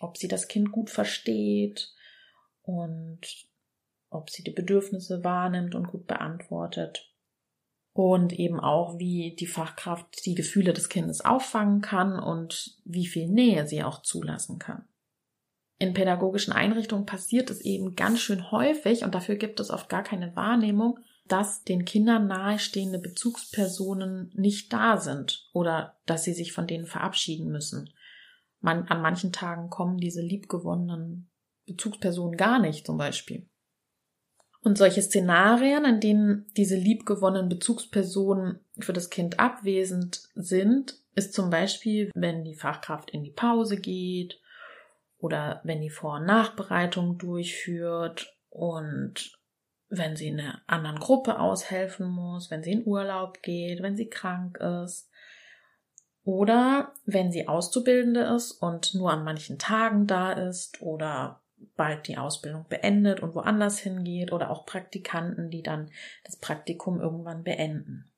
ob 0.00 0.18
sie 0.18 0.28
das 0.28 0.48
Kind 0.48 0.70
gut 0.70 0.90
versteht 0.90 1.94
und 2.62 3.20
ob 4.10 4.28
sie 4.28 4.44
die 4.44 4.50
Bedürfnisse 4.50 5.24
wahrnimmt 5.24 5.74
und 5.74 5.88
gut 5.88 6.06
beantwortet. 6.06 7.10
Und 7.94 8.34
eben 8.34 8.60
auch, 8.60 8.98
wie 8.98 9.34
die 9.34 9.46
Fachkraft 9.46 10.26
die 10.26 10.34
Gefühle 10.34 10.74
des 10.74 10.90
Kindes 10.90 11.24
auffangen 11.24 11.80
kann 11.80 12.18
und 12.18 12.78
wie 12.84 13.06
viel 13.06 13.28
Nähe 13.28 13.66
sie 13.66 13.82
auch 13.82 14.02
zulassen 14.02 14.58
kann. 14.58 14.84
In 15.78 15.94
pädagogischen 15.94 16.52
Einrichtungen 16.52 17.06
passiert 17.06 17.48
es 17.48 17.62
eben 17.62 17.96
ganz 17.96 18.20
schön 18.20 18.50
häufig 18.50 19.04
und 19.04 19.14
dafür 19.14 19.36
gibt 19.36 19.58
es 19.58 19.70
oft 19.70 19.88
gar 19.88 20.02
keine 20.02 20.36
Wahrnehmung, 20.36 20.98
dass 21.30 21.62
den 21.62 21.84
Kindern 21.84 22.26
nahestehende 22.26 22.98
Bezugspersonen 22.98 24.32
nicht 24.34 24.72
da 24.72 24.96
sind 24.96 25.48
oder 25.52 25.96
dass 26.04 26.24
sie 26.24 26.32
sich 26.32 26.52
von 26.52 26.66
denen 26.66 26.86
verabschieden 26.86 27.50
müssen. 27.50 27.90
Man, 28.60 28.88
an 28.88 29.00
manchen 29.00 29.32
Tagen 29.32 29.70
kommen 29.70 29.98
diese 29.98 30.22
liebgewonnenen 30.22 31.30
Bezugspersonen 31.66 32.36
gar 32.36 32.58
nicht 32.58 32.84
zum 32.84 32.98
Beispiel. 32.98 33.48
Und 34.62 34.76
solche 34.76 35.00
Szenarien, 35.00 35.84
in 35.84 36.00
denen 36.00 36.46
diese 36.56 36.76
liebgewonnenen 36.76 37.48
Bezugspersonen 37.48 38.60
für 38.78 38.92
das 38.92 39.08
Kind 39.08 39.38
abwesend 39.38 40.28
sind, 40.34 41.00
ist 41.14 41.32
zum 41.32 41.48
Beispiel, 41.48 42.10
wenn 42.14 42.44
die 42.44 42.56
Fachkraft 42.56 43.10
in 43.10 43.22
die 43.22 43.30
Pause 43.30 43.76
geht 43.76 44.40
oder 45.16 45.60
wenn 45.64 45.80
die 45.80 45.90
Vor- 45.90 46.16
und 46.16 46.26
Nachbereitung 46.26 47.18
durchführt 47.18 48.36
und 48.48 49.39
wenn 49.90 50.16
sie 50.16 50.28
in 50.28 50.40
einer 50.40 50.62
anderen 50.68 51.00
Gruppe 51.00 51.38
aushelfen 51.38 52.08
muss, 52.08 52.50
wenn 52.50 52.62
sie 52.62 52.72
in 52.72 52.86
Urlaub 52.86 53.42
geht, 53.42 53.82
wenn 53.82 53.96
sie 53.96 54.08
krank 54.08 54.58
ist. 54.58 55.10
Oder 56.22 56.92
wenn 57.06 57.32
sie 57.32 57.48
Auszubildende 57.48 58.20
ist 58.20 58.52
und 58.52 58.94
nur 58.94 59.10
an 59.10 59.24
manchen 59.24 59.58
Tagen 59.58 60.06
da 60.06 60.32
ist 60.32 60.80
oder 60.80 61.40
bald 61.76 62.06
die 62.06 62.18
Ausbildung 62.18 62.66
beendet 62.68 63.20
und 63.20 63.34
woanders 63.34 63.78
hingeht 63.80 64.32
oder 64.32 64.50
auch 64.50 64.64
Praktikanten, 64.64 65.50
die 65.50 65.62
dann 65.62 65.90
das 66.24 66.36
Praktikum 66.36 67.00
irgendwann 67.00 67.42
beenden. 67.42 68.10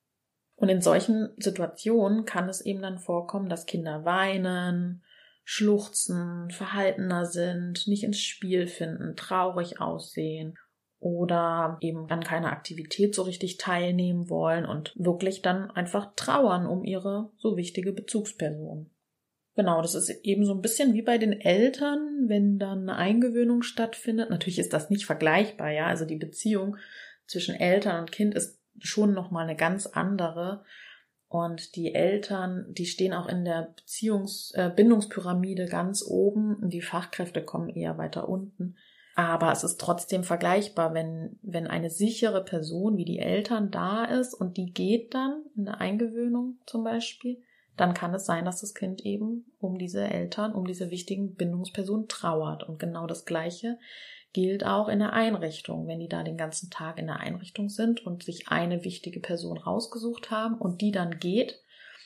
Und 0.57 0.69
in 0.69 0.83
solchen 0.83 1.31
Situationen 1.39 2.25
kann 2.25 2.49
es 2.49 2.61
eben 2.61 2.83
dann 2.83 2.99
vorkommen, 2.99 3.49
dass 3.49 3.67
Kinder 3.67 4.05
weinen, 4.05 5.03
schluchzen, 5.45 6.51
verhaltener 6.51 7.25
sind, 7.25 7.89
nicht 7.89 8.05
ins 8.05 8.21
Spiel 8.21 8.67
finden, 8.67 9.17
traurig 9.17 9.81
aussehen 9.81 10.59
oder 11.03 11.79
eben 11.81 12.09
an 12.11 12.23
keiner 12.23 12.53
Aktivität 12.53 13.13
so 13.17 13.23
richtig 13.23 13.57
teilnehmen 13.57 14.31
wollen 14.31 14.65
und 14.65 14.95
wirklich 14.95 15.43
dann 15.43 15.69
einfach 15.73 16.15
trauern 16.15 16.65
um 16.65 16.85
ihre 16.85 17.33
so 17.39 17.57
wichtige 17.57 17.93
Bezugsperson. 17.93 18.89
Genau, 19.57 19.83
das 19.83 19.97
ist 19.97 20.11
eben 20.25 20.47
so 20.47 20.55
ein 20.55 20.63
bisschen 20.63 20.95
wie 20.95 21.03
bei 21.03 21.19
den 21.19 21.33
Eltern, 21.33 22.29
wenn 22.29 22.59
dann 22.61 22.89
eine 22.89 22.97
Eingewöhnung 22.97 23.63
stattfindet. 23.63 24.31
Natürlich 24.31 24.61
ist 24.61 24.73
das 24.73 24.91
nicht 24.91 25.05
vergleichbar, 25.05 25.71
ja. 25.73 25.87
Also 25.87 26.05
die 26.05 26.17
Beziehung 26.17 26.77
zwischen 27.27 27.57
Eltern 27.57 28.01
und 28.03 28.13
Kind 28.13 28.35
ist 28.35 28.61
schon 28.79 29.13
nochmal 29.13 29.43
eine 29.43 29.57
ganz 29.57 29.87
andere. 29.89 30.63
Und 31.27 31.75
die 31.75 31.95
Eltern, 31.95 32.67
die 32.69 32.87
stehen 32.87 33.13
auch 33.13 33.29
in 33.29 33.45
der 33.45 33.75
Beziehungs-, 33.75 34.55
äh, 34.55 34.71
Bindungspyramide 34.71 35.67
ganz 35.67 36.05
oben 36.07 36.59
die 36.63 36.81
Fachkräfte 36.81 37.43
kommen 37.43 37.71
eher 37.71 37.99
weiter 37.99 38.29
unten. 38.29 38.77
Aber 39.15 39.53
es 39.53 39.63
ist 39.63 39.79
trotzdem 39.79 40.25
vergleichbar, 40.25 40.95
wenn, 40.95 41.39
wenn 41.43 41.67
eine 41.67 41.91
sichere 41.91 42.43
Person 42.43 42.97
wie 42.97 43.05
die 43.05 43.19
Eltern 43.19 43.71
da 43.71 44.05
ist 44.05 44.33
und 44.33 44.57
die 44.57 44.73
geht 44.73 45.15
dann 45.15 45.45
in 45.55 45.67
der 45.67 45.81
Eingewöhnung 45.81 46.59
zum 46.67 46.85
Beispiel, 46.85 47.43
dann 47.77 47.95
kann 47.95 48.15
es 48.15 48.27
sein, 48.27 48.45
dass 48.45 48.61
das 48.61 48.75
Kind 48.75 49.03
eben 49.03 49.53
um 49.59 49.79
diese 49.79 50.03
Eltern, 50.03 50.55
um 50.55 50.67
diese 50.67 50.91
wichtigen 50.91 51.35
Bindungspersonen 51.35 52.09
trauert. 52.09 52.67
Und 52.69 52.79
genau 52.79 53.07
das 53.07 53.25
Gleiche 53.25 53.79
gilt 54.33 54.65
auch 54.65 54.89
in 54.89 54.99
der 54.99 55.13
Einrichtung. 55.13 55.87
Wenn 55.87 56.01
die 56.01 56.09
da 56.09 56.23
den 56.23 56.37
ganzen 56.37 56.71
Tag 56.71 56.99
in 56.99 57.07
der 57.07 57.21
Einrichtung 57.21 57.69
sind 57.69 58.05
und 58.07 58.23
sich 58.23 58.49
eine 58.49 58.85
wichtige 58.85 59.21
Person 59.21 59.59
rausgesucht 59.59 60.31
haben 60.31 60.57
und 60.57 60.81
die 60.81 60.93
dann 60.93 61.19
geht, 61.19 61.61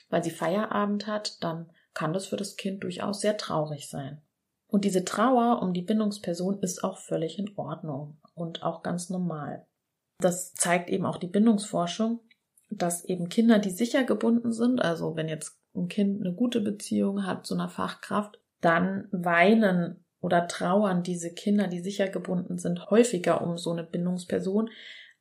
weil 0.09 0.25
sie 0.25 0.31
Feierabend 0.31 1.07
hat, 1.07 1.43
dann 1.43 1.71
kann 1.95 2.13
das 2.13 2.27
für 2.27 2.37
das 2.37 2.57
Kind 2.57 2.85
durchaus 2.85 3.21
sehr 3.21 3.37
traurig 3.37 3.89
sein. 3.89 4.23
Und 4.69 4.85
diese 4.85 5.05
Trauer 5.05 5.63
um 5.63 5.73
die 5.73 5.83
Bindungsperson 5.83 6.59
ist 6.61 6.83
auch 6.83 6.99
völlig 6.99 7.39
in 7.39 7.57
Ordnung 7.57 8.19
und 8.35 8.63
auch 8.63 8.83
ganz 8.83 9.11
normal. 9.11 9.67
Das 10.19 10.55
zeigt 10.55 10.91
eben 10.91 11.07
auch 11.07 11.19
die 11.19 11.29
Bindungsforschung, 11.29 12.21
dass 12.71 13.05
eben 13.05 13.29
Kinder, 13.29 13.59
die 13.59 13.71
sicher 13.71 14.05
gebunden 14.05 14.53
sind, 14.53 14.83
also 14.83 15.15
wenn 15.17 15.29
jetzt 15.29 15.59
ein 15.75 15.89
Kind 15.89 16.21
eine 16.21 16.35
gute 16.35 16.61
Beziehung 16.61 17.27
hat 17.27 17.47
zu 17.47 17.55
einer 17.55 17.69
Fachkraft, 17.69 18.41
dann 18.61 19.09
weinen 19.13 20.05
oder 20.21 20.49
trauern 20.49 21.03
diese 21.03 21.33
Kinder, 21.33 21.69
die 21.69 21.81
sicher 21.81 22.09
gebunden 22.09 22.59
sind, 22.59 22.91
häufiger 22.91 23.43
um 23.43 23.59
so 23.59 23.71
eine 23.71 23.85
Bindungsperson 23.85 24.71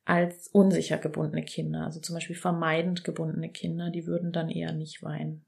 als 0.04 0.48
unsicher 0.48 0.98
gebundene 0.98 1.44
Kinder. 1.44 1.84
Also 1.84 2.00
zum 2.00 2.14
Beispiel 2.14 2.36
vermeidend 2.36 3.04
gebundene 3.04 3.50
Kinder, 3.50 3.90
die 3.90 4.06
würden 4.06 4.32
dann 4.32 4.48
eher 4.48 4.72
nicht 4.72 5.02
weinen. 5.02 5.45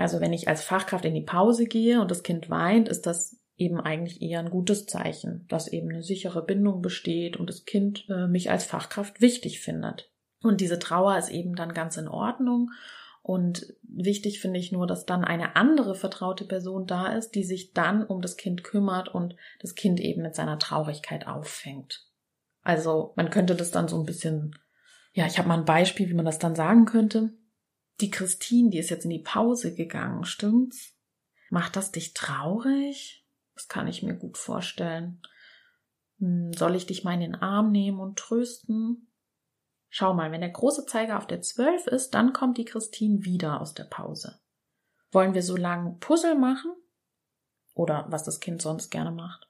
Also 0.00 0.22
wenn 0.22 0.32
ich 0.32 0.48
als 0.48 0.64
Fachkraft 0.64 1.04
in 1.04 1.12
die 1.12 1.20
Pause 1.20 1.66
gehe 1.66 2.00
und 2.00 2.10
das 2.10 2.22
Kind 2.22 2.48
weint, 2.48 2.88
ist 2.88 3.04
das 3.04 3.38
eben 3.58 3.78
eigentlich 3.78 4.22
eher 4.22 4.38
ein 4.38 4.48
gutes 4.48 4.86
Zeichen, 4.86 5.44
dass 5.48 5.68
eben 5.68 5.90
eine 5.90 6.02
sichere 6.02 6.42
Bindung 6.42 6.80
besteht 6.80 7.36
und 7.36 7.50
das 7.50 7.66
Kind 7.66 8.06
äh, 8.08 8.26
mich 8.26 8.50
als 8.50 8.64
Fachkraft 8.64 9.20
wichtig 9.20 9.60
findet. 9.60 10.10
Und 10.40 10.62
diese 10.62 10.78
Trauer 10.78 11.18
ist 11.18 11.28
eben 11.28 11.54
dann 11.54 11.74
ganz 11.74 11.98
in 11.98 12.08
Ordnung. 12.08 12.70
Und 13.20 13.74
wichtig 13.82 14.40
finde 14.40 14.58
ich 14.58 14.72
nur, 14.72 14.86
dass 14.86 15.04
dann 15.04 15.22
eine 15.22 15.54
andere 15.56 15.94
vertraute 15.94 16.46
Person 16.46 16.86
da 16.86 17.08
ist, 17.08 17.32
die 17.32 17.44
sich 17.44 17.74
dann 17.74 18.02
um 18.02 18.22
das 18.22 18.38
Kind 18.38 18.64
kümmert 18.64 19.10
und 19.14 19.36
das 19.60 19.74
Kind 19.74 20.00
eben 20.00 20.22
mit 20.22 20.34
seiner 20.34 20.58
Traurigkeit 20.58 21.26
auffängt. 21.26 22.06
Also 22.62 23.12
man 23.16 23.28
könnte 23.28 23.54
das 23.54 23.70
dann 23.70 23.86
so 23.86 24.00
ein 24.00 24.06
bisschen, 24.06 24.58
ja, 25.12 25.26
ich 25.26 25.36
habe 25.36 25.48
mal 25.48 25.58
ein 25.58 25.66
Beispiel, 25.66 26.08
wie 26.08 26.14
man 26.14 26.24
das 26.24 26.38
dann 26.38 26.54
sagen 26.54 26.86
könnte. 26.86 27.34
Die 28.00 28.10
Christine, 28.10 28.70
die 28.70 28.78
ist 28.78 28.90
jetzt 28.90 29.04
in 29.04 29.10
die 29.10 29.18
Pause 29.18 29.74
gegangen, 29.74 30.24
stimmt's? 30.24 30.94
Macht 31.50 31.76
das 31.76 31.92
dich 31.92 32.14
traurig? 32.14 33.26
Das 33.54 33.68
kann 33.68 33.88
ich 33.88 34.02
mir 34.02 34.14
gut 34.14 34.38
vorstellen. 34.38 35.20
Hm, 36.18 36.52
soll 36.52 36.76
ich 36.76 36.86
dich 36.86 37.04
mal 37.04 37.14
in 37.14 37.20
den 37.20 37.34
Arm 37.34 37.72
nehmen 37.72 38.00
und 38.00 38.18
trösten? 38.18 39.08
Schau 39.90 40.14
mal, 40.14 40.30
wenn 40.30 40.40
der 40.40 40.50
große 40.50 40.86
Zeiger 40.86 41.18
auf 41.18 41.26
der 41.26 41.42
12 41.42 41.88
ist, 41.88 42.10
dann 42.10 42.32
kommt 42.32 42.56
die 42.56 42.64
Christine 42.64 43.24
wieder 43.24 43.60
aus 43.60 43.74
der 43.74 43.84
Pause. 43.84 44.40
Wollen 45.10 45.34
wir 45.34 45.42
so 45.42 45.56
lang 45.56 45.98
Puzzle 45.98 46.36
machen? 46.36 46.72
Oder 47.74 48.06
was 48.08 48.24
das 48.24 48.40
Kind 48.40 48.62
sonst 48.62 48.90
gerne 48.90 49.10
macht? 49.10 49.48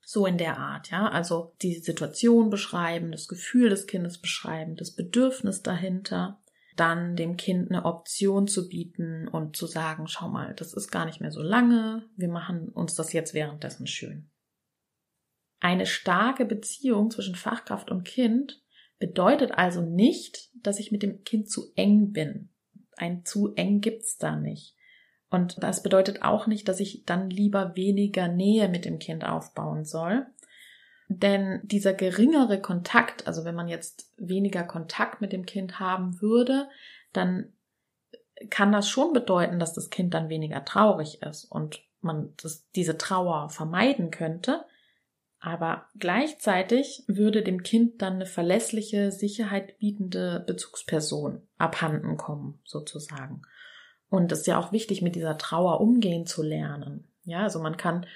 So 0.00 0.26
in 0.26 0.38
der 0.38 0.58
Art, 0.58 0.90
ja. 0.90 1.08
Also 1.08 1.54
die 1.62 1.74
Situation 1.74 2.50
beschreiben, 2.50 3.12
das 3.12 3.28
Gefühl 3.28 3.68
des 3.68 3.86
Kindes 3.86 4.18
beschreiben, 4.18 4.76
das 4.76 4.90
Bedürfnis 4.90 5.62
dahinter, 5.62 6.41
dann 6.76 7.16
dem 7.16 7.36
Kind 7.36 7.70
eine 7.70 7.84
Option 7.84 8.46
zu 8.46 8.68
bieten 8.68 9.28
und 9.28 9.56
zu 9.56 9.66
sagen, 9.66 10.06
schau 10.08 10.28
mal, 10.28 10.54
das 10.54 10.74
ist 10.74 10.90
gar 10.90 11.04
nicht 11.04 11.20
mehr 11.20 11.30
so 11.30 11.42
lange, 11.42 12.08
wir 12.16 12.28
machen 12.28 12.68
uns 12.68 12.94
das 12.94 13.12
jetzt 13.12 13.34
währenddessen 13.34 13.86
schön. 13.86 14.30
Eine 15.60 15.86
starke 15.86 16.44
Beziehung 16.44 17.10
zwischen 17.10 17.34
Fachkraft 17.36 17.90
und 17.90 18.04
Kind 18.04 18.62
Bedeutet 19.02 19.50
also 19.58 19.80
nicht, 19.80 20.48
dass 20.64 20.78
ich 20.78 20.92
mit 20.92 21.02
dem 21.02 21.24
Kind 21.24 21.50
zu 21.50 21.72
eng 21.74 22.12
bin. 22.12 22.50
Ein 22.96 23.24
zu 23.24 23.52
eng 23.56 23.80
gibt's 23.80 24.16
da 24.16 24.36
nicht. 24.36 24.76
Und 25.28 25.60
das 25.60 25.82
bedeutet 25.82 26.22
auch 26.22 26.46
nicht, 26.46 26.68
dass 26.68 26.78
ich 26.78 27.02
dann 27.04 27.28
lieber 27.28 27.74
weniger 27.74 28.28
Nähe 28.28 28.68
mit 28.68 28.84
dem 28.84 29.00
Kind 29.00 29.24
aufbauen 29.24 29.84
soll. 29.84 30.28
Denn 31.18 31.60
dieser 31.64 31.94
geringere 31.94 32.60
Kontakt, 32.60 33.26
also 33.26 33.44
wenn 33.44 33.54
man 33.54 33.68
jetzt 33.68 34.12
weniger 34.16 34.62
Kontakt 34.62 35.20
mit 35.20 35.32
dem 35.32 35.46
Kind 35.46 35.80
haben 35.80 36.20
würde, 36.20 36.68
dann 37.12 37.52
kann 38.50 38.72
das 38.72 38.88
schon 38.88 39.12
bedeuten, 39.12 39.58
dass 39.58 39.72
das 39.72 39.90
Kind 39.90 40.14
dann 40.14 40.28
weniger 40.28 40.64
traurig 40.64 41.22
ist 41.22 41.44
und 41.44 41.82
man 42.00 42.32
das, 42.42 42.68
diese 42.72 42.98
Trauer 42.98 43.50
vermeiden 43.50 44.10
könnte. 44.10 44.64
Aber 45.40 45.86
gleichzeitig 45.98 47.04
würde 47.08 47.42
dem 47.42 47.62
Kind 47.62 48.00
dann 48.00 48.14
eine 48.14 48.26
verlässliche, 48.26 49.10
Sicherheit 49.10 49.78
bietende 49.78 50.44
Bezugsperson 50.46 51.42
abhanden 51.58 52.16
kommen, 52.16 52.60
sozusagen. 52.64 53.42
Und 54.08 54.30
es 54.30 54.40
ist 54.40 54.46
ja 54.46 54.58
auch 54.58 54.70
wichtig, 54.72 55.02
mit 55.02 55.16
dieser 55.16 55.38
Trauer 55.38 55.80
umgehen 55.80 56.26
zu 56.26 56.42
lernen. 56.42 57.08
Ja, 57.24 57.42
also 57.42 57.60
man 57.60 57.76
kann, 57.76 58.06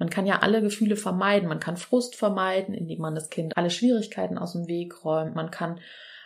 man 0.00 0.08
kann 0.08 0.24
ja 0.24 0.38
alle 0.38 0.62
Gefühle 0.62 0.96
vermeiden. 0.96 1.46
Man 1.46 1.60
kann 1.60 1.76
Frust 1.76 2.16
vermeiden, 2.16 2.74
indem 2.74 3.02
man 3.02 3.14
das 3.14 3.28
Kind 3.28 3.58
alle 3.58 3.68
Schwierigkeiten 3.68 4.38
aus 4.38 4.54
dem 4.54 4.66
Weg 4.66 5.04
räumt. 5.04 5.34
Man 5.34 5.50
kann 5.50 5.78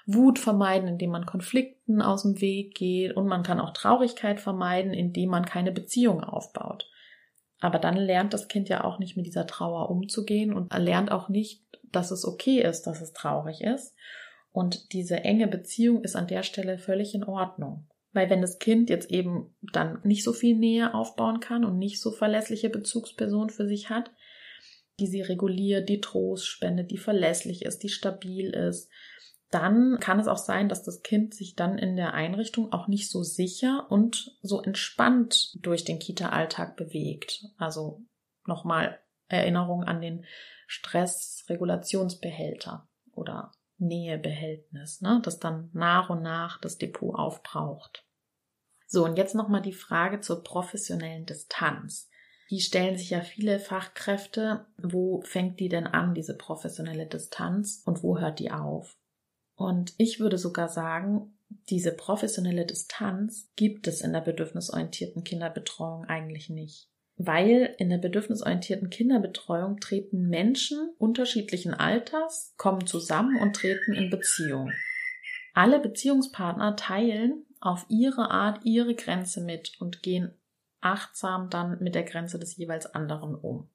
Wut 0.07 0.39
vermeiden, 0.39 0.89
indem 0.89 1.11
man 1.11 1.27
Konflikten 1.27 2.01
aus 2.01 2.23
dem 2.23 2.41
Weg 2.41 2.77
geht. 2.77 3.17
Und 3.17 3.27
man 3.27 3.43
kann 3.43 3.59
auch 3.59 3.73
Traurigkeit 3.73 4.39
vermeiden, 4.39 4.95
indem 4.95 5.31
man 5.31 5.45
keine 5.45 5.73
Beziehung 5.73 6.23
aufbaut. 6.23 6.89
Aber 7.59 7.81
dann 7.81 7.97
lernt 7.97 8.33
das 8.33 8.47
Kind 8.47 8.69
ja 8.69 8.85
auch 8.85 9.01
nicht 9.01 9.17
mit 9.17 9.27
dieser 9.27 9.49
Trauer 9.49 9.91
umzugehen 9.91 10.53
und 10.53 10.73
lernt 10.73 11.11
auch 11.11 11.29
nicht, 11.29 11.65
dass 11.83 12.13
es 12.13 12.25
okay 12.25 12.61
ist, 12.61 12.83
dass 12.83 13.01
es 13.01 13.13
traurig 13.13 13.61
ist. 13.61 13.93
Und 14.53 14.93
diese 14.93 15.17
enge 15.17 15.49
Beziehung 15.49 16.05
ist 16.05 16.15
an 16.15 16.29
der 16.29 16.45
Stelle 16.45 16.79
völlig 16.79 17.13
in 17.13 17.25
Ordnung. 17.25 17.89
Weil 18.15 18.31
wenn 18.31 18.41
das 18.41 18.59
Kind 18.59 18.89
jetzt 18.89 19.11
eben 19.11 19.55
dann 19.61 20.01
nicht 20.05 20.25
so 20.25 20.33
viel 20.33 20.57
Nähe 20.57 20.95
aufbauen 20.95 21.41
kann 21.41 21.65
und 21.65 21.79
nicht 21.79 22.01
so 22.01 22.13
verlässliche 22.13 22.71
Bezugsperson 22.71 23.51
für 23.51 23.67
sich 23.67 23.91
hat, 23.91 24.11
die 25.01 25.09
sie 25.09 25.21
reguliert, 25.21 25.89
die 25.89 26.01
Trost 26.01 26.47
spendet, 26.47 26.93
die 26.93 26.99
verlässlich 26.99 27.65
ist, 27.65 27.83
die 27.83 27.89
stabil 27.89 28.51
ist, 28.51 28.89
dann 29.51 29.99
kann 30.01 30.19
es 30.19 30.29
auch 30.29 30.39
sein, 30.39 30.69
dass 30.69 30.83
das 30.83 31.03
Kind 31.03 31.35
sich 31.35 31.55
dann 31.55 31.79
in 31.79 31.97
der 31.97 32.15
Einrichtung 32.15 32.73
auch 32.73 32.89
nicht 32.89 33.11
so 33.11 33.23
sicher 33.23 33.87
und 33.91 34.39
so 34.43 34.63
entspannt 34.63 35.57
durch 35.61 35.85
den 35.85 35.99
Kita-Alltag 35.99 36.77
bewegt. 36.77 37.45
Also 37.57 38.03
nochmal 38.47 38.99
Erinnerung 39.29 39.85
an 39.85 40.01
den 40.01 40.25
Stressregulationsbehälter 40.67 42.89
oder 43.13 43.53
Nähebehältnis, 43.79 45.01
ne, 45.01 45.21
das 45.23 45.39
dann 45.39 45.71
nach 45.73 46.11
und 46.11 46.23
nach 46.23 46.61
das 46.61 46.79
Depot 46.79 47.15
aufbraucht. 47.15 48.04
So, 48.87 49.05
und 49.05 49.17
jetzt 49.17 49.35
nochmal 49.35 49.63
die 49.63 49.73
Frage 49.73 50.21
zur 50.21 50.43
professionellen 50.43 51.27
Distanz. 51.27 52.09
Die 52.51 52.61
stellen 52.61 52.97
sich 52.97 53.11
ja 53.11 53.21
viele 53.21 53.59
Fachkräfte. 53.59 54.67
Wo 54.77 55.23
fängt 55.23 55.61
die 55.61 55.69
denn 55.69 55.87
an, 55.87 56.15
diese 56.15 56.37
professionelle 56.37 57.07
Distanz, 57.07 57.83
und 57.87 58.03
wo 58.03 58.19
hört 58.19 58.39
die 58.39 58.51
auf? 58.51 58.97
Und 59.57 59.95
ich 59.99 60.21
würde 60.21 60.39
sogar 60.39 60.69
sagen, 60.69 61.39
diese 61.71 61.93
professionelle 61.93 62.67
Distanz 62.67 63.51
gibt 63.57 63.87
es 63.87 64.01
in 64.01 64.13
der 64.13 64.21
bedürfnisorientierten 64.21 65.25
Kinderbetreuung 65.25 66.05
eigentlich 66.05 66.51
nicht 66.51 66.91
weil 67.17 67.75
in 67.79 67.91
der 67.91 67.99
bedürfnisorientierten 67.99 68.91
Kinderbetreuung 68.91 69.79
treten 69.79 70.29
Menschen 70.29 70.91
unterschiedlichen 70.99 71.75
Alters, 71.75 72.55
kommen 72.57 72.87
zusammen 72.87 73.41
und 73.41 73.55
treten 73.55 73.93
in 73.93 74.11
Beziehung. 74.11 74.73
Alle 75.53 75.79
Beziehungspartner 75.79 76.75
teilen 76.75 77.47
auf 77.61 77.87
ihre 77.89 78.31
Art 78.31 78.65
ihre 78.65 78.95
Grenze 78.95 79.41
mit 79.41 79.73
und 79.81 80.03
gehen 80.03 80.33
achtsam 80.81 81.49
dann 81.51 81.79
mit 81.81 81.95
der 81.95 82.05
Grenze 82.05 82.39
des 82.39 82.57
jeweils 82.57 82.87
anderen 82.87 83.35
um. 83.35 83.71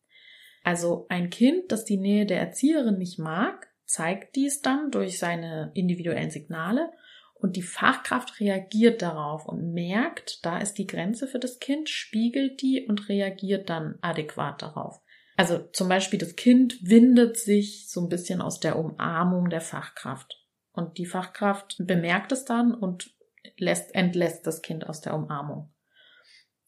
Also 0.64 1.06
ein 1.10 1.30
Kind, 1.30 1.72
das 1.72 1.86
die 1.86 1.98
Nähe 1.98 2.26
der 2.26 2.40
Erzieherin 2.40 2.98
nicht 2.98 3.18
mag, 3.18 3.68
zeigt 3.86 4.36
dies 4.36 4.62
dann 4.62 4.92
durch 4.92 5.18
seine 5.18 5.72
individuellen 5.74 6.30
Signale 6.30 6.92
und 7.34 7.56
die 7.56 7.64
Fachkraft 7.64 8.40
reagiert 8.40 9.02
darauf 9.02 9.46
und 9.46 9.74
merkt, 9.74 10.46
da 10.46 10.60
ist 10.60 10.74
die 10.74 10.88
Grenze 10.88 11.26
für 11.26 11.40
das 11.40 11.60
Kind, 11.60 11.90
spiegelt 11.90 12.62
die 12.62 12.86
und 12.86 13.08
reagiert 13.08 13.70
dann 13.70 13.98
adäquat 14.02 14.62
darauf. 14.62 15.02
Also 15.38 15.60
zum 15.72 15.88
Beispiel 15.88 16.20
das 16.20 16.36
Kind 16.36 16.78
windet 16.82 17.38
sich 17.38 17.90
so 17.90 18.02
ein 18.02 18.10
bisschen 18.10 18.42
aus 18.42 18.60
der 18.60 18.78
Umarmung 18.78 19.50
der 19.50 19.62
Fachkraft. 19.62 20.46
Und 20.74 20.98
die 20.98 21.06
Fachkraft 21.06 21.78
bemerkt 21.80 22.34
es 22.34 22.44
dann 22.44 22.74
und 22.74 23.16
lässt, 23.58 23.94
entlässt 23.96 24.46
das 24.46 24.62
Kind 24.62 24.88
aus 24.88 25.02
der 25.02 25.14
Umarmung. 25.14 25.74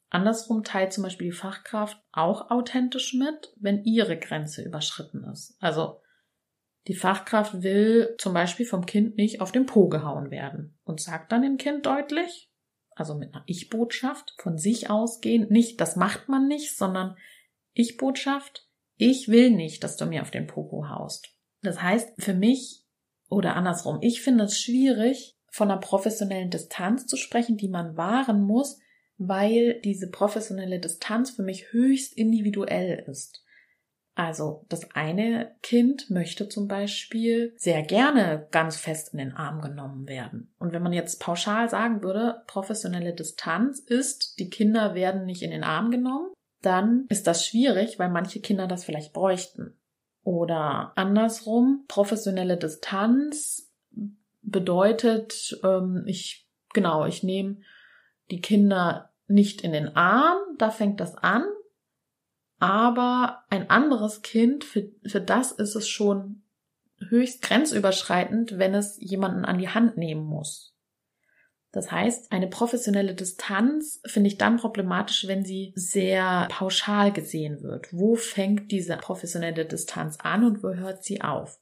Andersrum 0.09 0.63
teilt 0.63 0.91
zum 0.91 1.03
Beispiel 1.03 1.29
die 1.29 1.37
Fachkraft 1.37 1.97
auch 2.11 2.51
authentisch 2.51 3.13
mit, 3.13 3.53
wenn 3.55 3.83
ihre 3.85 4.19
Grenze 4.19 4.61
überschritten 4.61 5.23
ist. 5.31 5.55
Also 5.59 6.01
die 6.87 6.95
Fachkraft 6.95 7.63
will 7.63 8.15
zum 8.17 8.33
Beispiel 8.33 8.65
vom 8.65 8.85
Kind 8.85 9.15
nicht 9.15 9.39
auf 9.39 9.51
den 9.51 9.65
Po 9.65 9.87
gehauen 9.87 10.31
werden 10.31 10.77
und 10.83 10.99
sagt 10.99 11.31
dann 11.31 11.43
dem 11.43 11.57
Kind 11.57 11.85
deutlich, 11.85 12.51
also 12.93 13.15
mit 13.15 13.33
einer 13.33 13.43
Ich-Botschaft 13.45 14.35
von 14.37 14.57
sich 14.57 14.89
ausgehend, 14.89 15.49
nicht, 15.49 15.79
das 15.79 15.95
macht 15.95 16.27
man 16.27 16.47
nicht, 16.47 16.75
sondern 16.75 17.15
Ich-Botschaft, 17.73 18.67
ich 18.97 19.29
will 19.29 19.51
nicht, 19.51 19.83
dass 19.83 19.95
du 19.95 20.05
mir 20.05 20.21
auf 20.21 20.31
den 20.31 20.47
Popo 20.47 20.89
haust. 20.89 21.29
Das 21.61 21.81
heißt, 21.81 22.21
für 22.21 22.33
mich 22.33 22.85
oder 23.29 23.55
andersrum, 23.55 23.99
ich 24.01 24.21
finde 24.21 24.43
es 24.43 24.59
schwierig, 24.59 25.37
von 25.51 25.69
einer 25.69 25.79
professionellen 25.79 26.49
Distanz 26.49 27.05
zu 27.05 27.17
sprechen, 27.17 27.57
die 27.57 27.67
man 27.67 27.97
wahren 27.97 28.41
muss, 28.41 28.79
weil 29.17 29.79
diese 29.81 30.09
professionelle 30.09 30.79
Distanz 30.79 31.29
für 31.29 31.43
mich 31.43 31.71
höchst 31.71 32.17
individuell 32.17 33.05
ist. 33.07 33.45
Also 34.15 34.65
das 34.69 34.91
eine 34.91 35.55
Kind 35.61 36.09
möchte 36.09 36.49
zum 36.49 36.67
Beispiel 36.67 37.53
sehr 37.57 37.81
gerne 37.83 38.47
ganz 38.51 38.75
fest 38.77 39.13
in 39.13 39.19
den 39.19 39.33
Arm 39.33 39.61
genommen 39.61 40.07
werden. 40.07 40.53
Und 40.59 40.73
wenn 40.73 40.83
man 40.83 40.93
jetzt 40.93 41.19
pauschal 41.19 41.69
sagen 41.69 42.01
würde, 42.01 42.43
professionelle 42.47 43.13
Distanz 43.13 43.79
ist, 43.79 44.39
die 44.39 44.49
Kinder 44.49 44.95
werden 44.95 45.25
nicht 45.25 45.43
in 45.43 45.51
den 45.51 45.63
Arm 45.63 45.91
genommen, 45.91 46.33
dann 46.61 47.05
ist 47.09 47.27
das 47.27 47.45
schwierig, 47.45 47.99
weil 47.99 48.09
manche 48.09 48.41
Kinder 48.41 48.67
das 48.67 48.83
vielleicht 48.83 49.13
bräuchten. 49.13 49.77
Oder 50.23 50.91
andersrum, 50.95 51.85
professionelle 51.87 52.57
Distanz 52.57 53.70
bedeutet, 54.41 55.59
ähm, 55.63 56.03
ich, 56.07 56.47
genau, 56.73 57.05
ich 57.05 57.23
nehme 57.23 57.57
die 58.29 58.41
Kinder 58.41 59.11
nicht 59.27 59.61
in 59.61 59.71
den 59.71 59.95
Arm, 59.95 60.39
da 60.57 60.69
fängt 60.69 60.99
das 60.99 61.15
an 61.15 61.43
aber 62.61 63.43
ein 63.49 63.71
anderes 63.71 64.21
Kind, 64.21 64.63
für, 64.63 64.91
für 65.03 65.19
das 65.19 65.51
ist 65.51 65.75
es 65.75 65.89
schon 65.89 66.43
höchst 67.09 67.41
grenzüberschreitend, 67.41 68.59
wenn 68.59 68.75
es 68.75 68.97
jemanden 68.99 69.45
an 69.45 69.57
die 69.57 69.69
Hand 69.69 69.97
nehmen 69.97 70.23
muss. 70.23 70.77
Das 71.71 71.91
heißt, 71.91 72.31
eine 72.31 72.47
professionelle 72.47 73.15
Distanz 73.15 73.99
finde 74.05 74.27
ich 74.27 74.37
dann 74.37 74.57
problematisch, 74.57 75.25
wenn 75.25 75.43
sie 75.43 75.73
sehr 75.75 76.47
pauschal 76.51 77.11
gesehen 77.11 77.63
wird. 77.63 77.91
Wo 77.91 78.15
fängt 78.15 78.71
diese 78.71 78.95
professionelle 78.95 79.65
Distanz 79.65 80.19
an 80.21 80.45
und 80.45 80.61
wo 80.61 80.75
hört 80.75 81.03
sie 81.03 81.21
auf? 81.21 81.59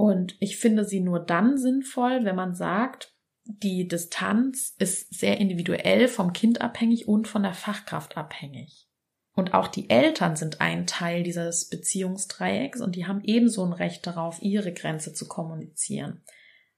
Und 0.00 0.34
ich 0.40 0.56
finde 0.56 0.86
sie 0.86 1.00
nur 1.00 1.20
dann 1.20 1.58
sinnvoll, 1.58 2.24
wenn 2.24 2.34
man 2.34 2.54
sagt, 2.54 3.14
die 3.44 3.86
Distanz 3.86 4.74
ist 4.78 5.12
sehr 5.12 5.36
individuell 5.36 6.08
vom 6.08 6.32
Kind 6.32 6.62
abhängig 6.62 7.06
und 7.06 7.28
von 7.28 7.42
der 7.42 7.52
Fachkraft 7.52 8.16
abhängig. 8.16 8.88
Und 9.34 9.52
auch 9.52 9.68
die 9.68 9.90
Eltern 9.90 10.36
sind 10.36 10.62
ein 10.62 10.86
Teil 10.86 11.22
dieses 11.22 11.68
Beziehungsdreiecks 11.68 12.80
und 12.80 12.96
die 12.96 13.06
haben 13.06 13.20
ebenso 13.24 13.62
ein 13.62 13.74
Recht 13.74 14.06
darauf, 14.06 14.40
ihre 14.40 14.72
Grenze 14.72 15.12
zu 15.12 15.28
kommunizieren. 15.28 16.22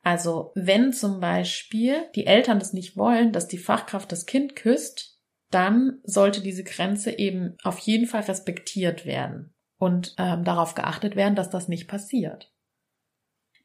Also 0.02 0.50
wenn 0.56 0.92
zum 0.92 1.20
Beispiel 1.20 2.10
die 2.16 2.26
Eltern 2.26 2.58
das 2.58 2.72
nicht 2.72 2.96
wollen, 2.96 3.30
dass 3.30 3.46
die 3.46 3.58
Fachkraft 3.58 4.10
das 4.10 4.26
Kind 4.26 4.56
küsst, 4.56 5.20
dann 5.52 6.00
sollte 6.02 6.40
diese 6.40 6.64
Grenze 6.64 7.16
eben 7.16 7.56
auf 7.62 7.78
jeden 7.78 8.08
Fall 8.08 8.22
respektiert 8.22 9.06
werden 9.06 9.54
und 9.78 10.12
ähm, 10.18 10.42
darauf 10.42 10.74
geachtet 10.74 11.14
werden, 11.14 11.36
dass 11.36 11.50
das 11.50 11.68
nicht 11.68 11.86
passiert. 11.86 12.52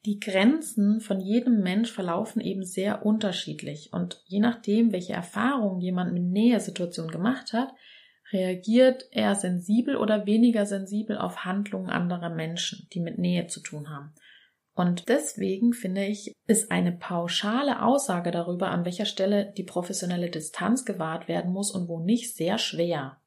Die 0.08 0.20
Grenzen 0.20 1.00
von 1.00 1.20
jedem 1.20 1.62
Mensch 1.62 1.92
verlaufen 1.92 2.42
eben 2.42 2.64
sehr 2.64 3.06
unterschiedlich 3.06 3.94
und 3.94 4.24
je 4.26 4.40
nachdem, 4.40 4.92
welche 4.92 5.14
Erfahrungen 5.14 5.82
jemand 5.82 6.14
mit 6.14 6.24
Nähesituationen 6.24 7.12
gemacht 7.12 7.54
hat, 7.54 7.72
Reagiert 8.34 9.08
er 9.12 9.36
sensibel 9.36 9.96
oder 9.96 10.26
weniger 10.26 10.66
sensibel 10.66 11.18
auf 11.18 11.46
Handlungen 11.46 11.90
anderer 11.90 12.30
Menschen, 12.30 12.88
die 12.92 13.00
mit 13.00 13.18
Nähe 13.18 13.48
zu 13.48 13.62
tun 13.62 13.90
haben? 13.90 14.14
Und 14.74 15.08
deswegen 15.08 15.74
finde 15.74 16.06
ich, 16.06 16.34
ist 16.46 16.70
eine 16.70 16.92
pauschale 16.92 17.82
Aussage 17.82 18.32
darüber, 18.32 18.70
an 18.70 18.86
welcher 18.86 19.06
Stelle 19.06 19.54
die 19.58 19.64
professionelle 19.64 20.30
Distanz 20.30 20.86
gewahrt 20.86 21.28
werden 21.28 21.52
muss 21.52 21.72
und 21.72 21.88
wo 21.88 22.00
nicht, 22.00 22.36
sehr 22.36 22.58
schwer. 22.58 23.20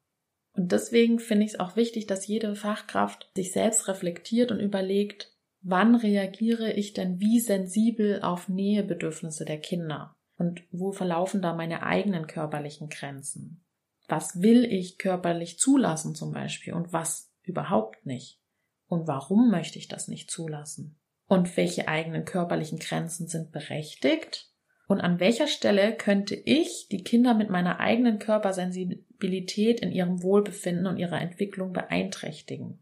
Und 0.53 0.71
deswegen 0.71 1.19
finde 1.19 1.45
ich 1.45 1.53
es 1.53 1.59
auch 1.59 1.75
wichtig, 1.75 2.07
dass 2.07 2.27
jede 2.27 2.55
Fachkraft 2.55 3.29
sich 3.35 3.51
selbst 3.51 3.87
reflektiert 3.87 4.51
und 4.51 4.59
überlegt, 4.59 5.33
wann 5.61 5.95
reagiere 5.95 6.71
ich 6.73 6.93
denn 6.93 7.19
wie 7.19 7.39
sensibel 7.39 8.21
auf 8.21 8.49
Nähebedürfnisse 8.49 9.45
der 9.45 9.59
Kinder? 9.59 10.15
Und 10.37 10.63
wo 10.71 10.91
verlaufen 10.91 11.41
da 11.41 11.53
meine 11.53 11.83
eigenen 11.83 12.25
körperlichen 12.25 12.89
Grenzen? 12.89 13.63
Was 14.07 14.41
will 14.41 14.65
ich 14.65 14.97
körperlich 14.97 15.59
zulassen 15.59 16.15
zum 16.15 16.33
Beispiel 16.33 16.73
und 16.73 16.91
was 16.91 17.31
überhaupt 17.43 18.05
nicht? 18.05 18.39
Und 18.87 19.07
warum 19.07 19.49
möchte 19.49 19.79
ich 19.79 19.87
das 19.87 20.07
nicht 20.07 20.29
zulassen? 20.29 20.99
Und 21.27 21.55
welche 21.55 21.87
eigenen 21.87 22.25
körperlichen 22.25 22.79
Grenzen 22.79 23.27
sind 23.27 23.51
berechtigt? 23.51 24.51
Und 24.87 24.99
an 24.99 25.21
welcher 25.21 25.47
Stelle 25.47 25.95
könnte 25.95 26.35
ich 26.35 26.89
die 26.91 27.03
Kinder 27.03 27.33
mit 27.33 27.49
meiner 27.49 27.79
eigenen 27.79 28.19
Körpersensibilität 28.19 29.79
in 29.79 29.93
ihrem 29.93 30.21
Wohlbefinden 30.21 30.87
und 30.87 30.97
ihrer 30.97 31.21
Entwicklung 31.21 31.71
beeinträchtigen? 31.71 32.80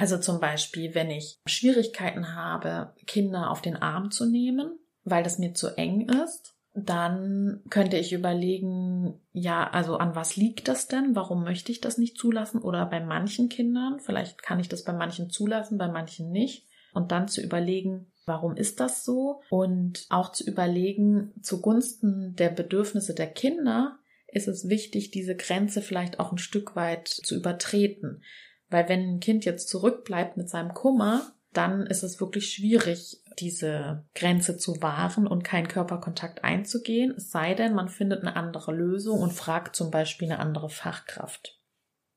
Also 0.00 0.16
zum 0.16 0.40
Beispiel, 0.40 0.94
wenn 0.94 1.10
ich 1.10 1.38
Schwierigkeiten 1.44 2.34
habe, 2.34 2.94
Kinder 3.06 3.50
auf 3.50 3.60
den 3.60 3.76
Arm 3.76 4.10
zu 4.10 4.24
nehmen, 4.24 4.78
weil 5.04 5.22
das 5.22 5.38
mir 5.38 5.52
zu 5.52 5.76
eng 5.76 6.08
ist, 6.08 6.54
dann 6.72 7.60
könnte 7.68 7.98
ich 7.98 8.14
überlegen, 8.14 9.20
ja, 9.32 9.68
also 9.68 9.98
an 9.98 10.14
was 10.14 10.36
liegt 10.36 10.68
das 10.68 10.88
denn? 10.88 11.14
Warum 11.14 11.44
möchte 11.44 11.70
ich 11.70 11.82
das 11.82 11.98
nicht 11.98 12.16
zulassen? 12.16 12.62
Oder 12.62 12.86
bei 12.86 13.00
manchen 13.00 13.50
Kindern, 13.50 14.00
vielleicht 14.00 14.42
kann 14.42 14.58
ich 14.58 14.70
das 14.70 14.84
bei 14.84 14.94
manchen 14.94 15.28
zulassen, 15.28 15.76
bei 15.76 15.88
manchen 15.88 16.30
nicht. 16.30 16.66
Und 16.94 17.12
dann 17.12 17.28
zu 17.28 17.42
überlegen, 17.42 18.10
warum 18.24 18.56
ist 18.56 18.80
das 18.80 19.04
so? 19.04 19.42
Und 19.50 20.06
auch 20.08 20.32
zu 20.32 20.44
überlegen, 20.44 21.34
zugunsten 21.42 22.36
der 22.36 22.48
Bedürfnisse 22.48 23.14
der 23.14 23.26
Kinder 23.26 23.98
ist 24.28 24.48
es 24.48 24.66
wichtig, 24.70 25.10
diese 25.10 25.36
Grenze 25.36 25.82
vielleicht 25.82 26.18
auch 26.20 26.32
ein 26.32 26.38
Stück 26.38 26.74
weit 26.74 27.08
zu 27.08 27.36
übertreten. 27.36 28.22
Weil 28.70 28.88
wenn 28.88 29.16
ein 29.16 29.20
Kind 29.20 29.44
jetzt 29.44 29.68
zurückbleibt 29.68 30.36
mit 30.36 30.48
seinem 30.48 30.72
Kummer, 30.72 31.32
dann 31.52 31.86
ist 31.86 32.04
es 32.04 32.20
wirklich 32.20 32.52
schwierig, 32.52 33.20
diese 33.38 34.04
Grenze 34.14 34.56
zu 34.56 34.80
wahren 34.80 35.26
und 35.26 35.42
keinen 35.42 35.68
Körperkontakt 35.68 36.44
einzugehen, 36.44 37.12
es 37.16 37.30
sei 37.30 37.54
denn, 37.54 37.74
man 37.74 37.88
findet 37.88 38.22
eine 38.22 38.36
andere 38.36 38.72
Lösung 38.72 39.20
und 39.20 39.32
fragt 39.32 39.74
zum 39.74 39.90
Beispiel 39.90 40.30
eine 40.30 40.40
andere 40.40 40.68
Fachkraft. 40.68 41.58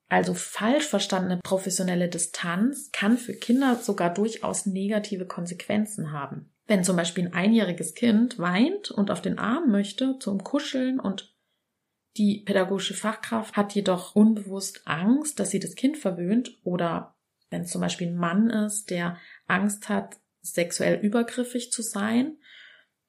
Also 0.08 0.34
falsch 0.34 0.86
verstandene 0.86 1.40
professionelle 1.42 2.08
Distanz 2.08 2.90
kann 2.92 3.16
für 3.16 3.34
Kinder 3.34 3.76
sogar 3.76 4.12
durchaus 4.12 4.66
negative 4.66 5.26
Konsequenzen 5.26 6.12
haben. 6.12 6.52
Wenn 6.66 6.84
zum 6.84 6.96
Beispiel 6.96 7.26
ein 7.26 7.34
einjähriges 7.34 7.94
Kind 7.94 8.38
weint 8.38 8.90
und 8.90 9.10
auf 9.10 9.22
den 9.22 9.38
Arm 9.38 9.70
möchte 9.70 10.18
zum 10.20 10.44
Kuscheln 10.44 11.00
und 11.00 11.33
die 12.16 12.42
pädagogische 12.44 12.94
Fachkraft 12.94 13.56
hat 13.56 13.74
jedoch 13.74 14.14
unbewusst 14.14 14.82
Angst, 14.84 15.40
dass 15.40 15.50
sie 15.50 15.60
das 15.60 15.74
Kind 15.74 15.96
verwöhnt 15.96 16.58
oder 16.62 17.16
wenn 17.50 17.62
es 17.62 17.70
zum 17.70 17.80
Beispiel 17.80 18.08
ein 18.08 18.16
Mann 18.16 18.50
ist, 18.50 18.90
der 18.90 19.18
Angst 19.46 19.88
hat, 19.88 20.16
sexuell 20.40 21.00
übergriffig 21.00 21.72
zu 21.72 21.82
sein 21.82 22.36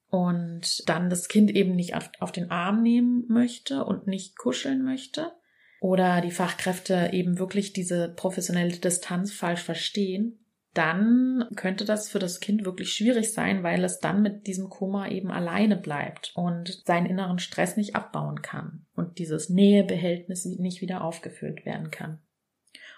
und 0.08 0.88
dann 0.88 1.10
das 1.10 1.28
Kind 1.28 1.52
eben 1.52 1.76
nicht 1.76 1.96
auf, 1.96 2.10
auf 2.20 2.32
den 2.32 2.50
Arm 2.52 2.82
nehmen 2.82 3.26
möchte 3.28 3.84
und 3.84 4.08
nicht 4.08 4.38
kuscheln 4.38 4.84
möchte, 4.84 5.34
oder 5.82 6.22
die 6.22 6.32
Fachkräfte 6.32 7.10
eben 7.13 7.38
wirklich 7.38 7.74
diese 7.74 8.10
professionelle 8.10 8.78
Distanz 8.78 9.34
falsch 9.34 9.62
verstehen, 9.62 10.44
dann 10.76 11.48
könnte 11.56 11.86
das 11.86 12.10
für 12.10 12.20
das 12.20 12.42
Kind 12.42 12.66
wirklich 12.66 12.94
schwierig 12.94 13.34
sein, 13.34 13.64
weil 13.64 13.84
es 13.84 14.00
dann 14.00 14.22
mit 14.22 14.46
diesem 14.46 14.70
Koma 14.70 15.08
eben 15.08 15.32
alleine 15.32 15.78
bleibt 15.78 16.34
und 16.36 16.84
seinen 16.86 17.06
inneren 17.06 17.40
Stress 17.40 17.78
nicht 17.78 17.96
abbauen 17.96 18.42
kann 18.42 18.86
und 18.94 19.18
dieses 19.18 19.50
Nähebehältnis 19.50 20.46
nicht 20.46 20.82
wieder 20.82 21.02
aufgefüllt 21.02 21.66
werden 21.66 21.92
kann. 21.92 22.20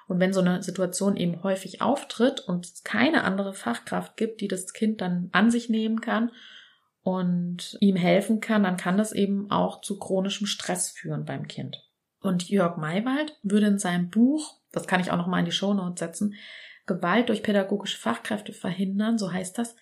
Und 0.07 0.19
wenn 0.19 0.33
so 0.33 0.41
eine 0.41 0.63
Situation 0.63 1.17
eben 1.17 1.43
häufig 1.43 1.81
auftritt 1.81 2.39
und 2.39 2.65
es 2.65 2.83
keine 2.83 3.23
andere 3.23 3.53
Fachkraft 3.53 4.17
gibt, 4.17 4.41
die 4.41 4.47
das 4.47 4.73
Kind 4.73 5.01
dann 5.01 5.29
an 5.31 5.51
sich 5.51 5.69
nehmen 5.69 6.01
kann 6.01 6.31
und 7.03 7.77
ihm 7.79 7.95
helfen 7.95 8.39
kann, 8.39 8.63
dann 8.63 8.77
kann 8.77 8.97
das 8.97 9.11
eben 9.11 9.51
auch 9.51 9.81
zu 9.81 9.99
chronischem 9.99 10.47
Stress 10.47 10.89
führen 10.89 11.25
beim 11.25 11.47
Kind. 11.47 11.83
Und 12.21 12.49
Jörg 12.49 12.77
Maywald 12.77 13.37
würde 13.43 13.67
in 13.67 13.79
seinem 13.79 14.09
Buch, 14.09 14.55
das 14.71 14.87
kann 14.87 14.99
ich 14.99 15.11
auch 15.11 15.17
noch 15.17 15.27
mal 15.27 15.39
in 15.39 15.45
die 15.45 15.51
Shownotes 15.51 15.99
setzen, 15.99 16.33
Gewalt 16.87 17.29
durch 17.29 17.43
pädagogische 17.43 17.97
Fachkräfte 17.97 18.53
verhindern, 18.53 19.17
so 19.17 19.31
heißt 19.31 19.57
das, 19.57 19.75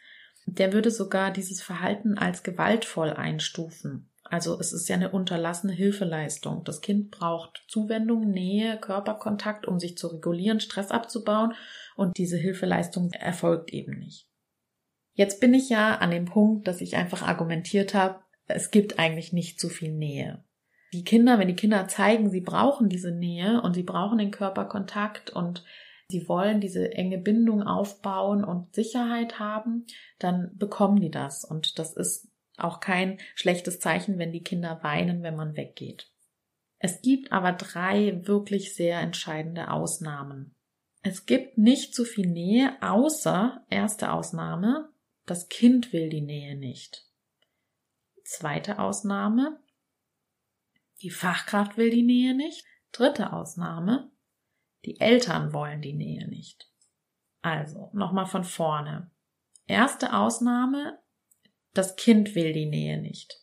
der 0.45 0.73
würde 0.73 0.91
sogar 0.91 1.31
dieses 1.31 1.61
Verhalten 1.61 2.17
als 2.17 2.43
gewaltvoll 2.43 3.11
einstufen. 3.11 4.09
Also 4.23 4.59
es 4.59 4.73
ist 4.73 4.89
ja 4.89 4.95
eine 4.95 5.11
unterlassene 5.11 5.73
Hilfeleistung. 5.73 6.63
Das 6.63 6.81
Kind 6.81 7.11
braucht 7.11 7.63
Zuwendung, 7.67 8.31
Nähe, 8.31 8.77
Körperkontakt, 8.79 9.67
um 9.67 9.79
sich 9.79 9.97
zu 9.97 10.07
regulieren, 10.07 10.59
Stress 10.59 10.89
abzubauen 10.89 11.53
und 11.95 12.17
diese 12.17 12.37
Hilfeleistung 12.37 13.11
erfolgt 13.11 13.71
eben 13.71 13.99
nicht. 13.99 14.27
Jetzt 15.13 15.39
bin 15.39 15.53
ich 15.53 15.69
ja 15.69 15.95
an 15.95 16.11
dem 16.11 16.25
Punkt, 16.25 16.67
dass 16.67 16.81
ich 16.81 16.97
einfach 16.97 17.21
argumentiert 17.21 17.93
habe, 17.93 18.19
es 18.47 18.71
gibt 18.71 18.99
eigentlich 18.99 19.31
nicht 19.31 19.59
zu 19.59 19.69
viel 19.69 19.91
Nähe 19.91 20.43
die 20.95 21.03
Kinder, 21.03 21.37
wenn 21.39 21.49
die 21.49 21.55
Kinder 21.55 21.87
zeigen, 21.87 22.29
sie 22.29 22.41
brauchen 22.41 22.89
diese 22.89 23.11
Nähe 23.11 23.61
und 23.61 23.73
sie 23.73 23.83
brauchen 23.83 24.17
den 24.17 24.31
Körperkontakt 24.31 25.29
und 25.29 25.63
sie 26.09 26.27
wollen 26.27 26.61
diese 26.61 26.91
enge 26.93 27.17
Bindung 27.17 27.63
aufbauen 27.63 28.43
und 28.43 28.73
Sicherheit 28.73 29.39
haben, 29.39 29.85
dann 30.19 30.51
bekommen 30.57 30.99
die 30.99 31.11
das. 31.11 31.43
Und 31.43 31.79
das 31.79 31.93
ist 31.93 32.27
auch 32.57 32.79
kein 32.79 33.19
schlechtes 33.35 33.79
Zeichen, 33.79 34.17
wenn 34.17 34.31
die 34.31 34.43
Kinder 34.43 34.79
weinen, 34.83 35.23
wenn 35.23 35.35
man 35.35 35.57
weggeht. 35.57 36.11
Es 36.77 37.01
gibt 37.01 37.31
aber 37.31 37.51
drei 37.53 38.27
wirklich 38.27 38.75
sehr 38.75 38.99
entscheidende 38.99 39.71
Ausnahmen. 39.71 40.55
Es 41.01 41.25
gibt 41.25 41.57
nicht 41.57 41.93
zu 41.93 42.03
viel 42.03 42.27
Nähe, 42.27 42.75
außer 42.81 43.65
erste 43.69 44.11
Ausnahme, 44.11 44.89
das 45.25 45.49
Kind 45.49 45.93
will 45.93 46.09
die 46.09 46.21
Nähe 46.21 46.55
nicht. 46.55 47.07
Zweite 48.23 48.79
Ausnahme, 48.79 49.59
die 51.01 51.09
Fachkraft 51.09 51.77
will 51.77 51.89
die 51.89 52.03
Nähe 52.03 52.35
nicht. 52.35 52.65
Dritte 52.91 53.33
Ausnahme. 53.33 54.09
Die 54.85 54.99
Eltern 54.99 55.53
wollen 55.53 55.81
die 55.81 55.93
Nähe 55.93 56.27
nicht. 56.27 56.69
Also, 57.41 57.89
nochmal 57.93 58.25
von 58.25 58.43
vorne. 58.43 59.11
Erste 59.67 60.13
Ausnahme. 60.13 60.99
Das 61.73 61.95
Kind 61.95 62.35
will 62.35 62.53
die 62.53 62.67
Nähe 62.67 63.01
nicht. 63.01 63.41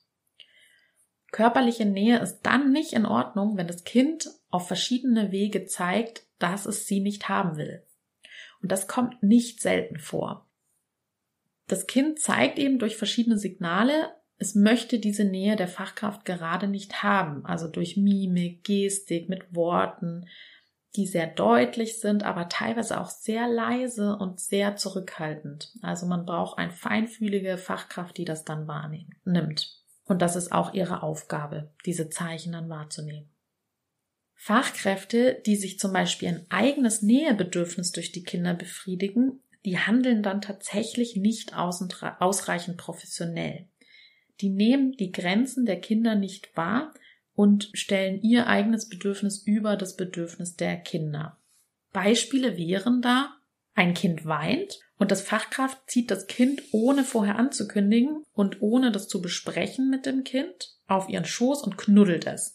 Körperliche 1.33 1.87
Nähe 1.87 2.19
ist 2.19 2.41
dann 2.43 2.73
nicht 2.73 2.93
in 2.93 3.07
Ordnung, 3.07 3.57
wenn 3.57 3.67
das 3.67 3.85
Kind 3.85 4.29
auf 4.51 4.69
verschiedene 4.69 5.33
Wege 5.33 5.65
zeigt, 5.65 6.27
dass 6.39 6.67
es 6.67 6.87
sie 6.87 7.01
nicht 7.01 7.29
haben 7.29 7.57
will. 7.57 7.87
Und 8.61 8.71
das 8.71 8.87
kommt 8.87 9.23
nicht 9.23 9.61
selten 9.61 9.99
vor. 9.99 10.49
Das 11.67 11.87
Kind 11.87 12.21
zeigt 12.21 12.59
eben 12.59 12.79
durch 12.79 12.97
verschiedene 12.97 13.39
Signale, 13.39 14.15
es 14.37 14.55
möchte 14.55 14.99
diese 14.99 15.25
Nähe 15.25 15.57
der 15.57 15.69
Fachkraft 15.69 16.25
gerade 16.25 16.67
nicht 16.67 17.03
haben, 17.03 17.47
also 17.47 17.69
durch 17.69 17.97
Mimik, 17.97 18.65
Gestik, 18.65 19.29
mit 19.29 19.55
Worten, 19.55 20.27
die 20.97 21.07
sehr 21.07 21.27
deutlich 21.27 22.01
sind, 22.01 22.23
aber 22.23 22.49
teilweise 22.49 23.01
auch 23.01 23.09
sehr 23.09 23.49
leise 23.49 24.17
und 24.17 24.41
sehr 24.41 24.77
zurückhaltend. 24.77 25.73
Also 25.81 26.07
man 26.07 26.27
braucht 26.27 26.59
eine 26.59 26.73
feinfühlige 26.73 27.57
Fachkraft, 27.57 28.19
die 28.19 28.25
das 28.25 28.45
dann 28.45 28.69
wahrnimmt. 28.69 29.79
Und 30.05 30.21
das 30.21 30.37
ist 30.37 30.53
auch 30.53 30.75
ihre 30.75 31.03
Aufgabe, 31.03 31.71
diese 31.87 32.11
Zeichen 32.11 32.53
dann 32.53 32.69
wahrzunehmen. 32.69 33.31
Fachkräfte, 34.35 35.41
die 35.47 35.57
sich 35.57 35.79
zum 35.79 35.93
Beispiel 35.93 36.29
ein 36.29 36.47
eigenes 36.51 37.01
Nähebedürfnis 37.01 37.93
durch 37.93 38.13
die 38.13 38.25
Kinder 38.25 38.55
befriedigen, 38.55 39.41
die 39.65 39.79
handeln 39.79 40.23
dann 40.23 40.41
tatsächlich 40.41 41.17
nicht 41.17 41.57
ausreichend 41.57 42.77
professionell. 42.77 43.69
Die 44.41 44.51
nehmen 44.51 44.93
die 44.97 45.13
Grenzen 45.13 45.65
der 45.65 45.81
Kinder 45.81 46.17
nicht 46.17 46.57
wahr 46.57 46.93
und 47.35 47.71
stellen 47.73 48.21
ihr 48.23 48.47
eigenes 48.47 48.89
Bedürfnis 48.89 49.43
über 49.45 49.77
das 49.77 49.97
Bedürfnis 49.97 50.57
der 50.57 50.77
Kinder. 50.77 51.39
Beispiele 51.93 52.57
wären 52.57 53.03
da, 53.03 53.37
ein 53.75 53.95
Kind 53.95 54.27
weint 54.27 54.79
und 54.99 55.11
das 55.11 55.23
Fachkraft 55.23 55.79
zieht 55.87 56.11
das 56.11 56.27
Kind 56.27 56.63
ohne 56.73 57.05
vorher 57.05 57.39
anzukündigen 57.39 58.23
und 58.33 58.61
ohne 58.61 58.93
das 58.93 59.09
zu 59.09 59.23
besprechen 59.23 59.89
mit 59.89 60.05
dem 60.05 60.25
Kind 60.25 60.77
auf 60.87 61.09
ihren 61.09 61.25
Schoß 61.25 61.63
und 61.63 61.79
knuddelt 61.79 62.27
es. 62.27 62.55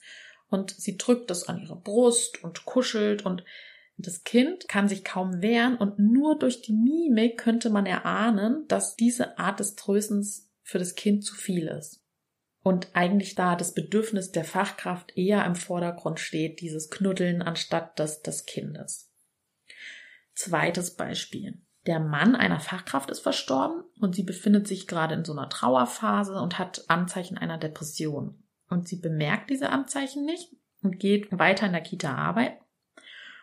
Und 0.50 0.72
sie 0.72 0.98
drückt 0.98 1.32
es 1.32 1.48
an 1.48 1.60
ihre 1.60 1.76
Brust 1.76 2.44
und 2.44 2.66
kuschelt 2.66 3.26
und 3.26 3.44
das 3.98 4.24
Kind 4.24 4.68
kann 4.68 4.88
sich 4.88 5.04
kaum 5.04 5.42
wehren 5.42 5.76
und 5.76 5.98
nur 5.98 6.38
durch 6.38 6.62
die 6.62 6.74
Mimik 6.74 7.38
könnte 7.38 7.72
man 7.72 7.88
erahnen, 7.88 8.66
dass 8.68 8.96
diese 8.96 9.40
Art 9.40 9.60
des 9.60 9.76
Tröstens 9.76 10.48
für 10.62 10.78
das 10.78 10.94
Kind 10.94 11.26
zu 11.26 11.34
viel 11.34 11.68
ist. 11.68 12.04
Und 12.68 12.90
eigentlich 12.92 13.34
da 13.34 13.56
das 13.56 13.74
Bedürfnis 13.74 14.34
der 14.34 14.44
Fachkraft 14.44 15.18
eher 15.18 15.46
im 15.46 15.56
Vordergrund 15.56 16.20
steht, 16.20 16.60
dieses 16.60 16.90
Knuddeln 16.90 17.42
anstatt 17.42 17.98
das 17.98 18.24
des 18.24 18.46
Kindes. 18.46 19.10
Zweites 20.34 20.98
Beispiel. 20.98 21.62
Der 21.86 22.02
Mann 22.02 22.36
einer 22.36 22.60
Fachkraft 22.60 23.10
ist 23.10 23.22
verstorben 23.22 23.86
und 24.02 24.16
sie 24.16 24.24
befindet 24.24 24.68
sich 24.68 24.86
gerade 24.86 25.16
in 25.16 25.24
so 25.24 25.32
einer 25.32 25.48
Trauerphase 25.48 26.42
und 26.42 26.60
hat 26.60 26.84
Anzeichen 26.90 27.38
einer 27.38 27.58
Depression. 27.58 28.44
Und 28.70 28.90
sie 28.90 28.98
bemerkt 28.98 29.50
diese 29.50 29.70
Anzeichen 29.70 30.26
nicht 30.26 30.54
und 30.84 31.00
geht 31.00 31.30
weiter 31.32 31.68
in 31.68 31.72
der 31.72 31.80
Kita 31.80 32.16
arbeiten. 32.16 32.62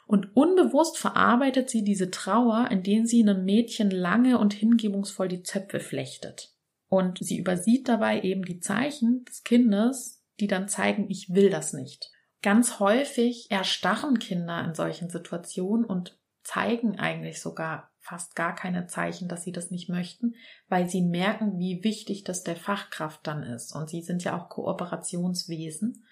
Und 0.07 0.37
unbewusst 0.37 0.99
verarbeitet 0.99 1.71
sie 1.71 1.83
diese 1.83 2.11
Trauer, 2.11 2.69
indem 2.71 3.07
sie 3.07 3.23
einem 3.23 3.47
Mädchen 3.47 3.91
lange 3.91 4.37
und 4.37 4.53
hingebungsvoll 4.53 5.29
die 5.29 5.43
Zöpfe 5.43 5.81
flechtet. 5.81 6.54
Und 6.95 7.19
sie 7.19 7.39
übersieht 7.39 7.89
dabei 7.89 8.21
eben 8.21 8.45
die 8.45 8.61
Zeichen 8.61 9.25
des 9.25 9.43
Kindes, 9.43 10.23
die 10.39 10.47
dann 10.47 10.69
zeigen, 10.69 11.11
ich 11.11 11.35
will 11.35 11.51
das 11.51 11.73
nicht. 11.73 12.13
Ganz 12.41 12.79
häufig 12.79 13.51
erstarren 13.51 14.21
Kinder 14.21 14.65
in 14.65 14.75
solchen 14.75 15.11
Situationen 15.11 15.85
und 15.85 16.17
zeigen 16.45 17.01
eigentlich 17.01 17.43
sogar 17.43 17.91
fast 17.99 18.37
gar 18.37 18.55
keine 18.55 18.87
Zeichen, 18.87 19.27
dass 19.27 19.43
sie 19.43 19.51
das 19.51 19.73
nicht 19.73 19.89
möchten, 19.89 20.37
weil 20.69 20.89
sie 20.89 21.03
merken, 21.03 21.59
wie 21.59 21.83
wichtig 21.83 22.23
das 22.23 22.45
der 22.45 22.55
Fachkraft 22.55 23.27
dann 23.27 23.43
ist. 23.43 23.75
Und 23.75 23.91
sie 23.91 24.03
sind 24.03 24.23
ja 24.23 24.39
auch 24.39 24.49
Kooperationswesen. 24.49 26.07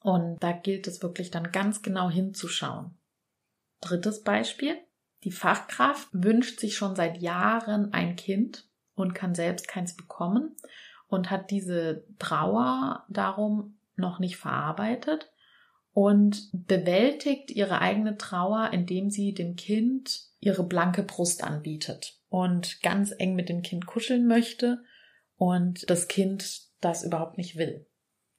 Und 0.00 0.42
da 0.42 0.52
gilt 0.52 0.86
es 0.86 1.02
wirklich 1.02 1.30
dann 1.30 1.52
ganz 1.52 1.82
genau 1.82 2.08
hinzuschauen. 2.08 2.96
Drittes 3.82 4.22
Beispiel. 4.22 4.78
Die 5.24 5.32
Fachkraft 5.32 6.08
wünscht 6.12 6.60
sich 6.60 6.78
schon 6.78 6.96
seit 6.96 7.20
Jahren 7.20 7.92
ein 7.92 8.16
Kind 8.16 8.68
und 8.98 9.14
kann 9.14 9.34
selbst 9.34 9.68
keins 9.68 9.94
bekommen 9.94 10.56
und 11.08 11.30
hat 11.30 11.50
diese 11.50 12.04
Trauer 12.18 13.04
darum 13.08 13.78
noch 13.96 14.18
nicht 14.18 14.36
verarbeitet 14.36 15.30
und 15.92 16.50
bewältigt 16.52 17.50
ihre 17.50 17.80
eigene 17.80 18.16
Trauer, 18.16 18.70
indem 18.72 19.10
sie 19.10 19.34
dem 19.34 19.56
Kind 19.56 20.20
ihre 20.40 20.62
blanke 20.62 21.02
Brust 21.02 21.42
anbietet 21.42 22.18
und 22.28 22.82
ganz 22.82 23.12
eng 23.16 23.34
mit 23.34 23.48
dem 23.48 23.62
Kind 23.62 23.86
kuscheln 23.86 24.26
möchte 24.26 24.82
und 25.36 25.88
das 25.90 26.06
Kind 26.06 26.68
das 26.80 27.04
überhaupt 27.04 27.38
nicht 27.38 27.56
will. 27.56 27.86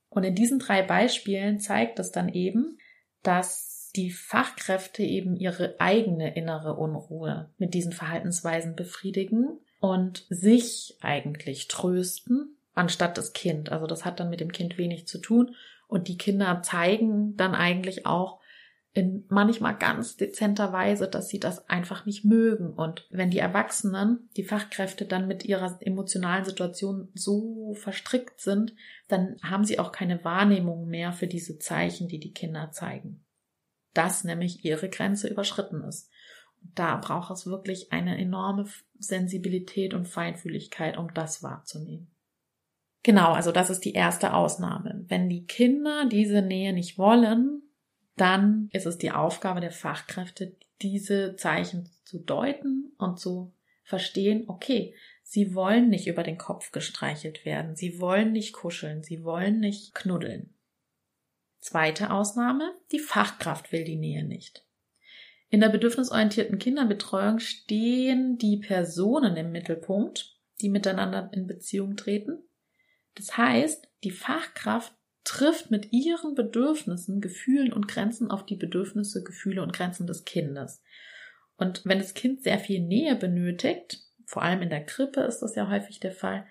Und 0.10 0.24
in 0.24 0.36
diesen 0.36 0.60
drei 0.60 0.82
Beispielen 0.82 1.60
zeigt 1.60 2.00
es 2.00 2.12
dann 2.12 2.30
eben, 2.30 2.78
dass 3.24 3.92
die 3.96 4.12
Fachkräfte 4.12 5.04
eben 5.04 5.36
ihre 5.36 5.76
eigene 5.80 6.36
innere 6.36 6.76
Unruhe 6.76 7.52
mit 7.58 7.74
diesen 7.74 7.92
Verhaltensweisen 7.92 8.76
befriedigen 8.76 9.60
und 9.80 10.26
sich 10.30 10.98
eigentlich 11.02 11.68
trösten, 11.68 12.58
anstatt 12.74 13.18
das 13.18 13.34
Kind. 13.34 13.72
Also 13.72 13.88
das 13.88 14.06
hat 14.06 14.20
dann 14.20 14.30
mit 14.30 14.40
dem 14.40 14.52
Kind 14.52 14.78
wenig 14.78 15.08
zu 15.08 15.20
tun. 15.20 15.56
Und 15.88 16.08
die 16.08 16.18
Kinder 16.18 16.62
zeigen 16.62 17.36
dann 17.36 17.56
eigentlich 17.56 18.06
auch 18.06 18.40
in 18.94 19.26
manchmal 19.30 19.78
ganz 19.78 20.18
dezenter 20.18 20.74
Weise, 20.74 21.08
dass 21.08 21.30
sie 21.30 21.40
das 21.40 21.70
einfach 21.70 22.06
nicht 22.06 22.26
mögen. 22.26 22.74
Und 22.74 23.08
wenn 23.12 23.30
die 23.30 23.40
Erwachsenen, 23.40 24.30
die 24.36 24.44
Fachkräfte 24.44 25.06
dann 25.06 25.28
mit 25.28 25.46
ihrer 25.46 25.78
emotionalen 25.82 26.44
Situation 26.44 27.10
so 27.14 27.74
verstrickt 27.76 28.42
sind, 28.42 28.74
dann 29.08 29.38
haben 29.44 29.64
sie 29.64 29.80
auch 29.80 29.92
keine 29.92 30.24
Wahrnehmung 30.24 30.88
mehr 30.88 31.12
für 31.12 31.28
diese 31.28 31.60
Zeichen, 31.60 32.08
die 32.08 32.20
die 32.20 32.34
Kinder 32.34 32.72
zeigen. 32.72 33.24
Dass 33.94 34.24
nämlich 34.24 34.66
ihre 34.66 34.90
Grenze 34.90 35.28
überschritten 35.28 35.84
ist. 35.84 36.10
Da 36.62 36.98
braucht 36.98 37.32
es 37.32 37.46
wirklich 37.46 37.92
eine 37.92 38.18
enorme 38.18 38.66
Sensibilität 38.98 39.94
und 39.94 40.08
Feinfühligkeit, 40.08 40.98
um 40.98 41.14
das 41.14 41.44
wahrzunehmen. 41.44 42.12
Genau, 43.04 43.32
also 43.32 43.52
das 43.52 43.70
ist 43.70 43.86
die 43.86 43.94
erste 43.94 44.34
Ausnahme. 44.34 45.06
Wenn 45.08 45.30
die 45.30 45.46
Kinder 45.46 46.06
diese 46.06 46.42
Nähe 46.42 46.74
nicht 46.74 46.98
wollen, 46.98 47.64
dann 48.16 48.70
ist 48.74 48.86
es 48.86 48.98
die 48.98 49.12
Aufgabe 49.12 49.62
der 49.62 49.72
Fachkräfte, 49.72 50.56
diese 50.82 51.36
Zeichen 51.36 51.90
zu 52.04 52.20
deuten 52.20 52.92
und 52.98 53.20
zu 53.20 53.54
verstehen, 53.84 54.44
okay, 54.48 54.94
sie 55.24 55.56
wollen 55.56 55.90
nicht 55.90 56.08
über 56.08 56.24
den 56.24 56.38
Kopf 56.38 56.72
gestreichelt 56.72 57.46
werden, 57.46 57.76
sie 57.76 58.00
wollen 58.00 58.32
nicht 58.32 58.54
kuscheln, 58.54 59.04
sie 59.04 59.24
wollen 59.24 59.60
nicht 59.60 59.96
knuddeln. 59.96 60.54
Zweite 61.60 62.12
Ausnahme, 62.12 62.74
die 62.92 63.00
Fachkraft 63.00 63.72
will 63.72 63.84
die 63.84 63.98
Nähe 63.98 64.24
nicht. 64.24 64.66
In 65.50 65.62
der 65.62 65.70
bedürfnisorientierten 65.70 66.60
Kinderbetreuung 66.60 67.40
stehen 67.40 68.38
die 68.38 68.58
Personen 68.58 69.36
im 69.36 69.52
Mittelpunkt, 69.52 70.38
die 70.62 70.70
miteinander 70.70 71.30
in 71.34 71.48
Beziehung 71.48 71.96
treten. 71.96 72.44
Das 73.16 73.36
heißt, 73.36 73.88
die 74.04 74.12
Fachkraft 74.12 74.94
trifft 75.24 75.72
mit 75.72 75.92
ihren 75.92 76.36
Bedürfnissen, 76.36 77.20
Gefühlen 77.20 77.74
und 77.74 77.88
Grenzen 77.88 78.32
auf 78.32 78.46
die 78.46 78.56
Bedürfnisse, 78.56 79.24
Gefühle 79.24 79.62
und 79.64 79.74
Grenzen 79.74 80.08
des 80.08 80.24
Kindes. 80.24 80.82
Und 81.58 81.82
wenn 81.86 82.00
das 82.00 82.14
Kind 82.14 82.44
sehr 82.44 82.60
viel 82.60 82.82
Nähe 82.82 83.16
benötigt, 83.16 84.00
vor 84.26 84.44
allem 84.44 84.62
in 84.62 84.70
der 84.70 84.86
Krippe 84.86 85.22
ist 85.22 85.40
das 85.40 85.56
ja 85.56 85.70
häufig 85.70 86.00
der 86.00 86.12
Fall, 86.12 86.46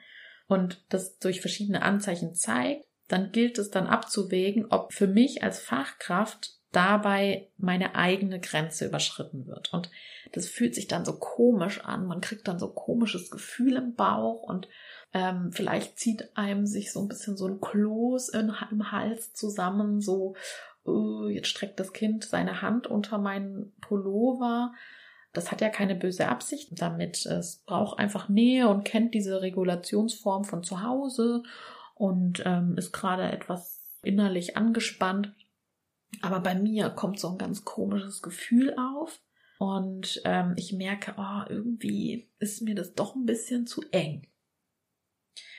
und 0.48 0.84
das 0.88 1.18
durch 1.18 1.40
verschiedene 1.40 1.82
Anzeichen 1.82 2.34
zeigt, 2.34 2.84
dann 3.06 3.32
gilt 3.32 3.58
es 3.58 3.70
dann 3.70 3.86
abzuwägen, 3.86 4.66
ob 4.70 4.92
für 4.92 5.06
mich 5.06 5.42
als 5.42 5.60
Fachkraft 5.60 6.57
dabei 6.72 7.48
meine 7.56 7.94
eigene 7.94 8.40
Grenze 8.40 8.86
überschritten 8.86 9.46
wird. 9.46 9.72
Und 9.72 9.90
das 10.32 10.46
fühlt 10.46 10.74
sich 10.74 10.86
dann 10.86 11.04
so 11.04 11.14
komisch 11.18 11.84
an. 11.84 12.06
Man 12.06 12.20
kriegt 12.20 12.46
dann 12.48 12.58
so 12.58 12.68
komisches 12.68 13.30
Gefühl 13.30 13.76
im 13.76 13.94
Bauch 13.94 14.42
und 14.42 14.68
ähm, 15.14 15.50
vielleicht 15.52 15.98
zieht 15.98 16.36
einem 16.36 16.66
sich 16.66 16.92
so 16.92 17.00
ein 17.00 17.08
bisschen 17.08 17.36
so 17.36 17.46
ein 17.46 17.60
Kloß 17.60 18.28
in, 18.30 18.52
im 18.70 18.92
Hals 18.92 19.32
zusammen, 19.32 20.00
so 20.02 20.34
uh, 20.86 21.28
jetzt 21.28 21.48
streckt 21.48 21.80
das 21.80 21.92
Kind 21.92 22.24
seine 22.24 22.60
Hand 22.60 22.86
unter 22.86 23.18
meinen 23.18 23.72
Pullover. 23.80 24.72
Das 25.32 25.50
hat 25.50 25.60
ja 25.60 25.70
keine 25.70 25.94
böse 25.94 26.28
Absicht 26.28 26.70
damit. 26.80 27.24
Es 27.24 27.62
braucht 27.64 27.98
einfach 27.98 28.28
Nähe 28.28 28.68
und 28.68 28.84
kennt 28.84 29.14
diese 29.14 29.40
Regulationsform 29.40 30.44
von 30.44 30.62
zu 30.62 30.82
Hause 30.82 31.42
und 31.94 32.42
ähm, 32.44 32.74
ist 32.76 32.92
gerade 32.92 33.30
etwas 33.30 33.80
innerlich 34.02 34.56
angespannt. 34.56 35.34
Aber 36.22 36.40
bei 36.40 36.54
mir 36.54 36.90
kommt 36.90 37.20
so 37.20 37.28
ein 37.28 37.38
ganz 37.38 37.64
komisches 37.64 38.22
Gefühl 38.22 38.74
auf. 38.76 39.20
Und 39.58 40.20
ähm, 40.24 40.54
ich 40.56 40.72
merke, 40.72 41.14
oh, 41.16 41.42
irgendwie 41.48 42.30
ist 42.38 42.62
mir 42.62 42.74
das 42.74 42.94
doch 42.94 43.14
ein 43.16 43.26
bisschen 43.26 43.66
zu 43.66 43.82
eng. 43.90 44.26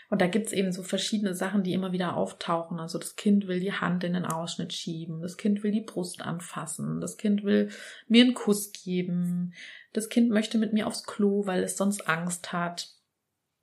Und 0.09 0.21
da 0.21 0.27
gibt's 0.27 0.53
eben 0.53 0.71
so 0.71 0.81
verschiedene 0.81 1.35
Sachen, 1.35 1.63
die 1.63 1.73
immer 1.73 1.91
wieder 1.91 2.17
auftauchen. 2.17 2.79
Also 2.79 2.97
das 2.97 3.15
Kind 3.15 3.47
will 3.47 3.59
die 3.59 3.73
Hand 3.73 4.03
in 4.03 4.13
den 4.13 4.25
Ausschnitt 4.25 4.73
schieben, 4.73 5.21
das 5.21 5.37
Kind 5.37 5.61
will 5.61 5.71
die 5.71 5.81
Brust 5.81 6.21
anfassen, 6.21 6.99
das 6.99 7.17
Kind 7.17 7.43
will 7.43 7.69
mir 8.07 8.23
einen 8.23 8.33
Kuss 8.33 8.71
geben, 8.71 9.53
das 9.93 10.09
Kind 10.09 10.31
möchte 10.31 10.57
mit 10.57 10.73
mir 10.73 10.87
aufs 10.87 11.05
Klo, 11.05 11.45
weil 11.45 11.63
es 11.63 11.77
sonst 11.77 12.09
Angst 12.09 12.51
hat. 12.51 12.89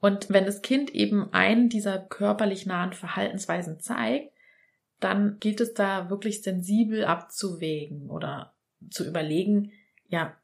Und 0.01 0.31
wenn 0.31 0.44
das 0.44 0.62
Kind 0.62 0.90
eben 0.90 1.33
einen 1.33 1.68
dieser 1.68 1.99
körperlich 1.99 2.64
nahen 2.64 2.92
Verhaltensweisen 2.92 3.81
zeigt, 3.81 4.33
dann 5.00 5.38
gilt 5.40 5.61
es 5.61 5.74
da 5.74 6.11
wirklich 6.11 6.42
sensibel 6.42 7.04
abzuwägen 7.04 8.09
oder 8.11 8.54
zu 8.90 9.06
überlegen, 9.06 9.72
ja, 10.09 10.37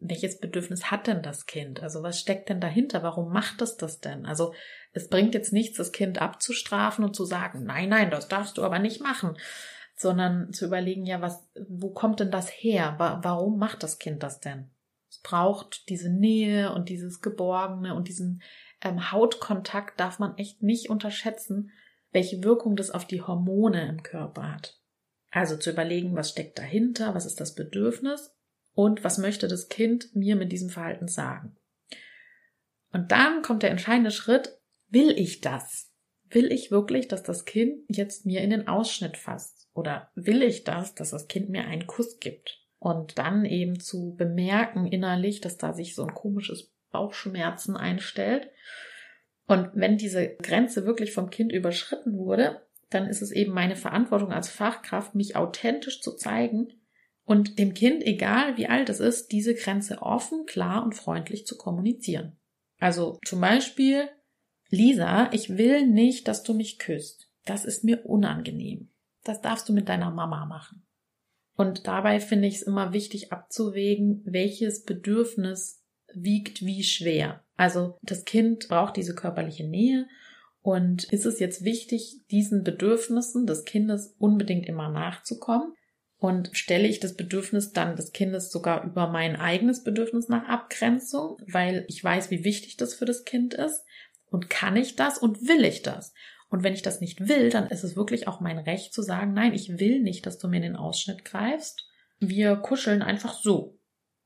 welches 0.00 0.38
Bedürfnis 0.38 0.90
hat 0.90 1.08
denn 1.08 1.22
das 1.22 1.46
Kind? 1.46 1.82
Also 1.82 2.02
was 2.02 2.20
steckt 2.20 2.48
denn 2.48 2.60
dahinter? 2.60 3.02
Warum 3.02 3.32
macht 3.32 3.60
es 3.62 3.76
das 3.76 4.00
denn? 4.00 4.26
Also 4.26 4.54
es 4.92 5.08
bringt 5.08 5.34
jetzt 5.34 5.52
nichts, 5.52 5.76
das 5.76 5.92
Kind 5.92 6.20
abzustrafen 6.20 7.04
und 7.04 7.16
zu 7.16 7.24
sagen, 7.24 7.64
nein, 7.64 7.88
nein, 7.88 8.10
das 8.10 8.28
darfst 8.28 8.58
du 8.58 8.64
aber 8.64 8.78
nicht 8.78 9.00
machen, 9.00 9.36
sondern 9.96 10.52
zu 10.52 10.66
überlegen, 10.66 11.04
ja, 11.04 11.20
was, 11.20 11.48
wo 11.68 11.90
kommt 11.90 12.20
denn 12.20 12.30
das 12.30 12.48
her? 12.48 12.94
Warum 12.98 13.58
macht 13.58 13.82
das 13.82 13.98
Kind 13.98 14.22
das 14.22 14.38
denn? 14.38 14.70
Es 15.10 15.18
braucht 15.18 15.88
diese 15.88 16.10
Nähe 16.10 16.72
und 16.72 16.88
dieses 16.88 17.20
Geborgene 17.20 17.94
und 17.94 18.06
diesen 18.06 18.42
ähm, 18.82 19.10
Hautkontakt 19.10 19.98
darf 19.98 20.20
man 20.20 20.36
echt 20.36 20.62
nicht 20.62 20.90
unterschätzen, 20.90 21.72
welche 22.12 22.42
Wirkung 22.42 22.76
das 22.76 22.90
auf 22.90 23.06
die 23.06 23.22
Hormone 23.22 23.88
im 23.88 24.02
Körper 24.02 24.52
hat. 24.52 24.80
Also 25.30 25.56
zu 25.56 25.70
überlegen, 25.70 26.16
was 26.16 26.30
steckt 26.30 26.58
dahinter, 26.58 27.14
was 27.14 27.26
ist 27.26 27.40
das 27.40 27.54
Bedürfnis 27.54 28.34
und 28.72 29.04
was 29.04 29.18
möchte 29.18 29.48
das 29.48 29.68
Kind 29.68 30.14
mir 30.14 30.36
mit 30.36 30.52
diesem 30.52 30.70
Verhalten 30.70 31.08
sagen. 31.08 31.56
Und 32.92 33.12
dann 33.12 33.42
kommt 33.42 33.62
der 33.62 33.70
entscheidende 33.70 34.10
Schritt, 34.10 34.58
will 34.88 35.10
ich 35.10 35.40
das? 35.40 35.92
Will 36.30 36.52
ich 36.52 36.70
wirklich, 36.70 37.08
dass 37.08 37.22
das 37.22 37.44
Kind 37.44 37.84
jetzt 37.88 38.26
mir 38.26 38.40
in 38.40 38.50
den 38.50 38.68
Ausschnitt 38.68 39.16
fasst? 39.16 39.68
Oder 39.74 40.10
will 40.14 40.42
ich 40.42 40.64
das, 40.64 40.94
dass 40.94 41.10
das 41.10 41.28
Kind 41.28 41.48
mir 41.48 41.64
einen 41.64 41.86
Kuss 41.86 42.18
gibt? 42.20 42.60
Und 42.78 43.18
dann 43.18 43.44
eben 43.44 43.80
zu 43.80 44.14
bemerken 44.14 44.86
innerlich, 44.86 45.40
dass 45.40 45.56
da 45.56 45.72
sich 45.72 45.94
so 45.94 46.04
ein 46.04 46.14
komisches 46.14 46.72
Bauchschmerzen 46.90 47.76
einstellt. 47.76 48.50
Und 49.48 49.70
wenn 49.72 49.96
diese 49.96 50.36
Grenze 50.36 50.84
wirklich 50.84 51.12
vom 51.12 51.30
Kind 51.30 51.52
überschritten 51.52 52.18
wurde, 52.18 52.60
dann 52.90 53.06
ist 53.06 53.22
es 53.22 53.32
eben 53.32 53.52
meine 53.52 53.76
Verantwortung 53.76 54.30
als 54.30 54.48
Fachkraft, 54.50 55.14
mich 55.14 55.36
authentisch 55.36 56.00
zu 56.02 56.14
zeigen 56.14 56.68
und 57.24 57.58
dem 57.58 57.74
Kind, 57.74 58.02
egal 58.06 58.56
wie 58.56 58.68
alt 58.68 58.88
es 58.90 59.00
ist, 59.00 59.32
diese 59.32 59.54
Grenze 59.54 60.02
offen, 60.02 60.46
klar 60.46 60.84
und 60.84 60.94
freundlich 60.94 61.46
zu 61.46 61.56
kommunizieren. 61.56 62.38
Also 62.78 63.18
zum 63.24 63.40
Beispiel, 63.40 64.08
Lisa, 64.68 65.30
ich 65.32 65.56
will 65.56 65.86
nicht, 65.86 66.28
dass 66.28 66.42
du 66.42 66.52
mich 66.54 66.78
küsst. 66.78 67.30
Das 67.44 67.64
ist 67.64 67.84
mir 67.84 68.04
unangenehm. 68.04 68.90
Das 69.24 69.40
darfst 69.40 69.68
du 69.68 69.72
mit 69.72 69.88
deiner 69.88 70.10
Mama 70.10 70.44
machen. 70.44 70.86
Und 71.56 71.86
dabei 71.86 72.20
finde 72.20 72.48
ich 72.48 72.56
es 72.56 72.62
immer 72.62 72.92
wichtig 72.92 73.32
abzuwägen, 73.32 74.22
welches 74.24 74.84
Bedürfnis 74.84 75.82
wiegt 76.14 76.64
wie 76.64 76.84
schwer. 76.84 77.44
Also 77.58 77.98
das 78.02 78.24
Kind 78.24 78.68
braucht 78.68 78.96
diese 78.96 79.14
körperliche 79.14 79.64
Nähe 79.64 80.06
und 80.62 81.04
ist 81.12 81.26
es 81.26 81.40
jetzt 81.40 81.64
wichtig, 81.64 82.20
diesen 82.30 82.62
Bedürfnissen 82.62 83.46
des 83.46 83.64
Kindes 83.64 84.14
unbedingt 84.18 84.66
immer 84.66 84.88
nachzukommen? 84.88 85.74
Und 86.20 86.50
stelle 86.52 86.88
ich 86.88 86.98
das 86.98 87.14
Bedürfnis 87.14 87.72
dann 87.72 87.94
des 87.94 88.12
Kindes 88.12 88.50
sogar 88.50 88.84
über 88.84 89.08
mein 89.08 89.36
eigenes 89.36 89.84
Bedürfnis 89.84 90.28
nach 90.28 90.48
Abgrenzung, 90.48 91.36
weil 91.46 91.84
ich 91.88 92.02
weiß, 92.02 92.30
wie 92.30 92.42
wichtig 92.42 92.76
das 92.76 92.94
für 92.94 93.04
das 93.04 93.24
Kind 93.24 93.54
ist? 93.54 93.84
Und 94.30 94.50
kann 94.50 94.76
ich 94.76 94.96
das 94.96 95.18
und 95.18 95.46
will 95.46 95.64
ich 95.64 95.82
das? 95.82 96.12
Und 96.50 96.62
wenn 96.62 96.74
ich 96.74 96.82
das 96.82 97.00
nicht 97.00 97.28
will, 97.28 97.50
dann 97.50 97.68
ist 97.68 97.84
es 97.84 97.96
wirklich 97.96 98.26
auch 98.26 98.40
mein 98.40 98.58
Recht 98.58 98.92
zu 98.92 99.02
sagen, 99.02 99.32
nein, 99.32 99.54
ich 99.54 99.78
will 99.78 100.00
nicht, 100.00 100.26
dass 100.26 100.38
du 100.38 100.48
mir 100.48 100.56
in 100.56 100.62
den 100.62 100.76
Ausschnitt 100.76 101.24
greifst. 101.24 101.88
Wir 102.20 102.56
kuscheln 102.56 103.02
einfach 103.02 103.34
so. 103.34 103.77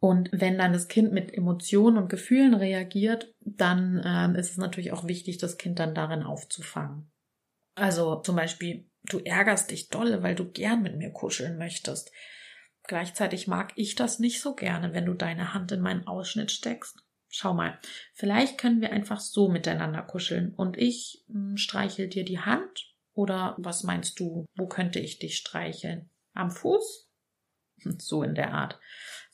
Und 0.03 0.31
wenn 0.33 0.59
dann 0.59 0.73
das 0.73 0.89
Kind 0.89 1.13
mit 1.13 1.33
Emotionen 1.33 1.97
und 1.97 2.09
Gefühlen 2.09 2.55
reagiert, 2.55 3.33
dann 3.39 3.99
äh, 3.99 4.37
ist 4.37 4.51
es 4.51 4.57
natürlich 4.57 4.91
auch 4.91 5.07
wichtig, 5.07 5.39
das 5.39 5.59
Kind 5.59 5.79
dann 5.79 5.95
darin 5.95 6.25
aufzufangen. 6.25 7.09
Also 7.77 8.17
zum 8.17 8.35
Beispiel, 8.35 8.91
du 9.05 9.21
ärgerst 9.21 9.71
dich 9.71 9.91
dolle, 9.91 10.25
weil 10.25 10.35
du 10.35 10.51
gern 10.51 10.83
mit 10.83 10.97
mir 10.97 11.13
kuscheln 11.13 11.57
möchtest. 11.57 12.11
Gleichzeitig 12.83 13.47
mag 13.47 13.75
ich 13.77 13.95
das 13.95 14.19
nicht 14.19 14.41
so 14.41 14.57
gerne, 14.57 14.93
wenn 14.93 15.07
du 15.07 15.15
deine 15.15 15.55
Hand 15.55 15.71
in 15.71 15.81
meinen 15.81 16.09
Ausschnitt 16.09 16.51
steckst. 16.51 16.99
Schau 17.29 17.55
mal, 17.55 17.79
vielleicht 18.13 18.59
können 18.59 18.81
wir 18.81 18.91
einfach 18.91 19.21
so 19.21 19.49
miteinander 19.49 20.03
kuscheln 20.03 20.53
und 20.53 20.77
ich 20.79 21.25
hm, 21.29 21.57
streichel 21.57 22.09
dir 22.09 22.25
die 22.25 22.41
Hand 22.41 22.93
oder 23.13 23.55
was 23.57 23.85
meinst 23.85 24.19
du, 24.19 24.47
wo 24.57 24.67
könnte 24.67 24.99
ich 24.99 25.21
dich 25.21 25.37
streicheln? 25.37 26.11
Am 26.35 26.51
Fuß? 26.51 27.09
So 27.99 28.23
in 28.23 28.35
der 28.35 28.53
Art. 28.53 28.79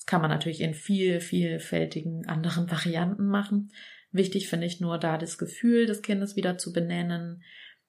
Kann 0.08 0.22
man 0.22 0.30
natürlich 0.30 0.62
in 0.62 0.72
viel, 0.72 1.20
vielfältigen 1.20 2.26
anderen 2.26 2.70
Varianten 2.70 3.26
machen. 3.26 3.70
Wichtig 4.10 4.48
finde 4.48 4.66
ich 4.66 4.80
nur 4.80 4.96
da 4.96 5.18
das 5.18 5.36
Gefühl 5.36 5.84
des 5.84 6.00
Kindes 6.00 6.34
wieder 6.34 6.56
zu 6.56 6.72
benennen, 6.72 7.42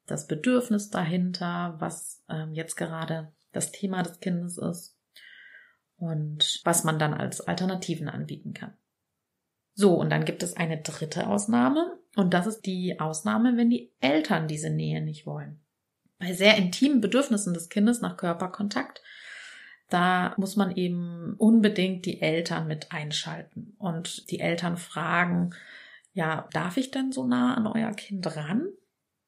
das 0.06 0.28
Bedürfnis 0.28 0.90
dahinter, 0.90 1.78
was 1.80 2.22
ähm, 2.28 2.54
jetzt 2.54 2.76
gerade 2.76 3.32
das 3.54 3.72
Thema 3.72 4.04
des 4.04 4.20
Kindes 4.20 4.58
ist 4.58 4.98
und 5.96 6.60
was 6.66 6.84
man 6.84 7.00
dann 7.00 7.14
als 7.14 7.40
Alternativen 7.40 8.10
anbieten 8.10 8.54
kann. 8.54 8.74
So, 9.74 9.94
und 9.94 10.10
dann 10.10 10.26
gibt 10.26 10.44
es 10.44 10.58
eine 10.58 10.82
dritte 10.82 11.26
Ausnahme 11.26 12.00
und 12.18 12.34
das 12.34 12.48
ist 12.48 12.66
die 12.66 13.00
Ausnahme, 13.00 13.56
wenn 13.56 13.70
die 13.70 13.94
Eltern 14.02 14.50
diese 14.50 14.70
Nähe 14.70 15.02
nicht 15.02 15.26
wollen. 15.26 15.62
Bei 16.18 16.34
sehr 16.34 16.58
intimen 16.58 17.00
Bedürfnissen 17.00 17.54
des 17.54 17.70
Kindes 17.70 18.02
nach 18.02 18.18
Körperkontakt, 18.18 19.02
da 19.90 20.34
muss 20.38 20.56
man 20.56 20.76
eben 20.76 21.36
unbedingt 21.38 22.06
die 22.06 22.22
Eltern 22.22 22.68
mit 22.68 22.92
einschalten 22.92 23.76
und 23.80 24.30
die 24.32 24.40
Eltern 24.40 24.78
fragen, 24.78 25.52
ja, 26.14 26.48
darf 26.54 26.78
ich 26.78 26.92
denn 26.92 27.12
so 27.12 27.26
nah 27.26 27.56
an 27.56 27.68
euer 27.68 27.92
Kind 27.92 28.36
ran? 28.36 28.68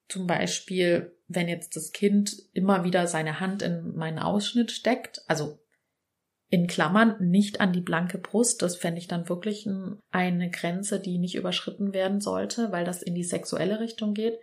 Zum 0.07 0.28
Beispiel, 0.28 1.16
wenn 1.28 1.47
jetzt 1.47 1.76
das 1.76 1.91
Kind 1.91 2.36
immer 2.53 2.84
wieder 2.84 3.07
seine 3.07 3.39
Hand 3.39 3.62
in 3.62 3.95
meinen 3.95 4.20
Ausschnitt 4.20 4.72
steckt, 4.72 5.22
also 5.28 5.59
in 6.51 6.68
Klammern 6.68 7.16
nicht 7.20 7.62
an 7.62 7.72
die 7.72 7.82
blanke 7.82 8.18
Brust. 8.18 8.62
Das 8.62 8.76
fände 8.76 8.99
ich 8.99 9.07
dann 9.07 9.30
wirklich 9.30 9.68
eine 10.12 10.49
Grenze, 10.51 10.99
die 10.99 11.18
nicht 11.18 11.36
überschritten 11.36 11.93
werden 11.93 12.20
sollte, 12.20 12.74
weil 12.74 12.84
das 12.84 13.01
in 13.01 13.16
die 13.16 13.24
sexuelle 13.24 13.80
Richtung 13.80 14.14
geht. 14.14 14.38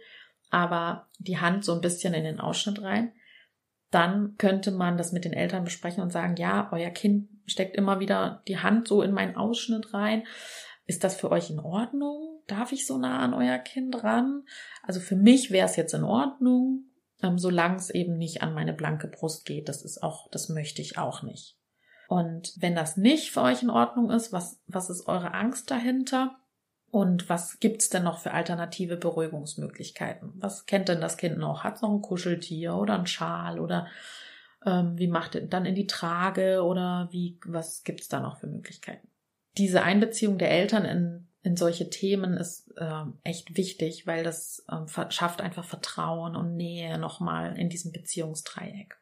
Aber 0.48 1.10
die 1.18 1.36
Hand 1.36 1.66
so 1.66 1.74
ein 1.74 1.82
bisschen 1.82 2.14
in 2.14 2.24
den 2.24 2.40
Ausschnitt 2.40 2.80
rein. 2.80 3.12
Dann 3.90 4.36
könnte 4.36 4.70
man 4.70 4.98
das 4.98 5.12
mit 5.12 5.24
den 5.24 5.32
Eltern 5.32 5.64
besprechen 5.64 6.02
und 6.02 6.12
sagen, 6.12 6.36
ja, 6.36 6.68
euer 6.72 6.90
Kind 6.90 7.28
steckt 7.46 7.76
immer 7.76 8.00
wieder 8.00 8.42
die 8.46 8.58
Hand 8.58 8.86
so 8.86 9.02
in 9.02 9.12
meinen 9.12 9.36
Ausschnitt 9.36 9.94
rein. 9.94 10.24
Ist 10.86 11.04
das 11.04 11.16
für 11.16 11.30
euch 11.30 11.50
in 11.50 11.60
Ordnung? 11.60 12.42
Darf 12.46 12.72
ich 12.72 12.86
so 12.86 12.98
nah 12.98 13.18
an 13.18 13.34
euer 13.34 13.58
Kind 13.58 14.02
ran? 14.02 14.44
Also 14.82 15.00
für 15.00 15.16
mich 15.16 15.50
wäre 15.50 15.66
es 15.66 15.76
jetzt 15.76 15.94
in 15.94 16.04
Ordnung, 16.04 16.84
ähm, 17.22 17.38
solange 17.38 17.76
es 17.76 17.90
eben 17.90 18.16
nicht 18.16 18.42
an 18.42 18.54
meine 18.54 18.72
blanke 18.72 19.08
Brust 19.08 19.44
geht. 19.44 19.68
Das 19.68 19.82
ist 19.82 20.02
auch, 20.02 20.30
das 20.30 20.48
möchte 20.48 20.82
ich 20.82 20.98
auch 20.98 21.22
nicht. 21.22 21.58
Und 22.08 22.54
wenn 22.58 22.74
das 22.74 22.96
nicht 22.96 23.30
für 23.30 23.42
euch 23.42 23.62
in 23.62 23.70
Ordnung 23.70 24.10
ist, 24.10 24.32
was, 24.32 24.60
was 24.66 24.88
ist 24.88 25.06
eure 25.08 25.34
Angst 25.34 25.70
dahinter? 25.70 26.38
Und 26.90 27.28
was 27.28 27.60
gibt's 27.60 27.90
denn 27.90 28.04
noch 28.04 28.18
für 28.18 28.32
alternative 28.32 28.96
Beruhigungsmöglichkeiten? 28.96 30.32
Was 30.36 30.66
kennt 30.66 30.88
denn 30.88 31.00
das 31.00 31.16
Kind 31.18 31.38
noch? 31.38 31.64
Hat 31.64 31.82
noch 31.82 31.90
ein 31.90 32.02
Kuscheltier 32.02 32.74
oder 32.74 32.98
ein 32.98 33.06
Schal 33.06 33.60
oder 33.60 33.86
ähm, 34.64 34.98
wie 34.98 35.08
macht 35.08 35.34
ihr 35.34 35.46
dann 35.46 35.66
in 35.66 35.74
die 35.74 35.86
Trage 35.86 36.62
oder 36.62 37.08
wie, 37.10 37.38
was 37.44 37.84
gibt's 37.84 38.08
da 38.08 38.20
noch 38.20 38.38
für 38.38 38.46
Möglichkeiten? 38.46 39.08
Diese 39.58 39.82
Einbeziehung 39.82 40.38
der 40.38 40.50
Eltern 40.50 40.84
in, 40.84 41.28
in 41.42 41.56
solche 41.56 41.90
Themen 41.90 42.34
ist 42.34 42.72
äh, 42.76 43.04
echt 43.22 43.56
wichtig, 43.56 44.06
weil 44.06 44.24
das 44.24 44.64
äh, 44.68 45.10
schafft 45.10 45.42
einfach 45.42 45.64
Vertrauen 45.64 46.36
und 46.36 46.56
Nähe 46.56 46.98
nochmal 46.98 47.58
in 47.58 47.68
diesem 47.68 47.92
Beziehungsdreieck. 47.92 48.98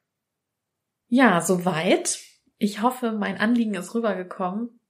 Ja, 1.08 1.40
soweit 1.40 2.18
ich 2.58 2.82
hoffe, 2.82 3.12
mein 3.12 3.38
Anliegen 3.38 3.74
ist 3.74 3.94
rübergekommen. 3.94 4.80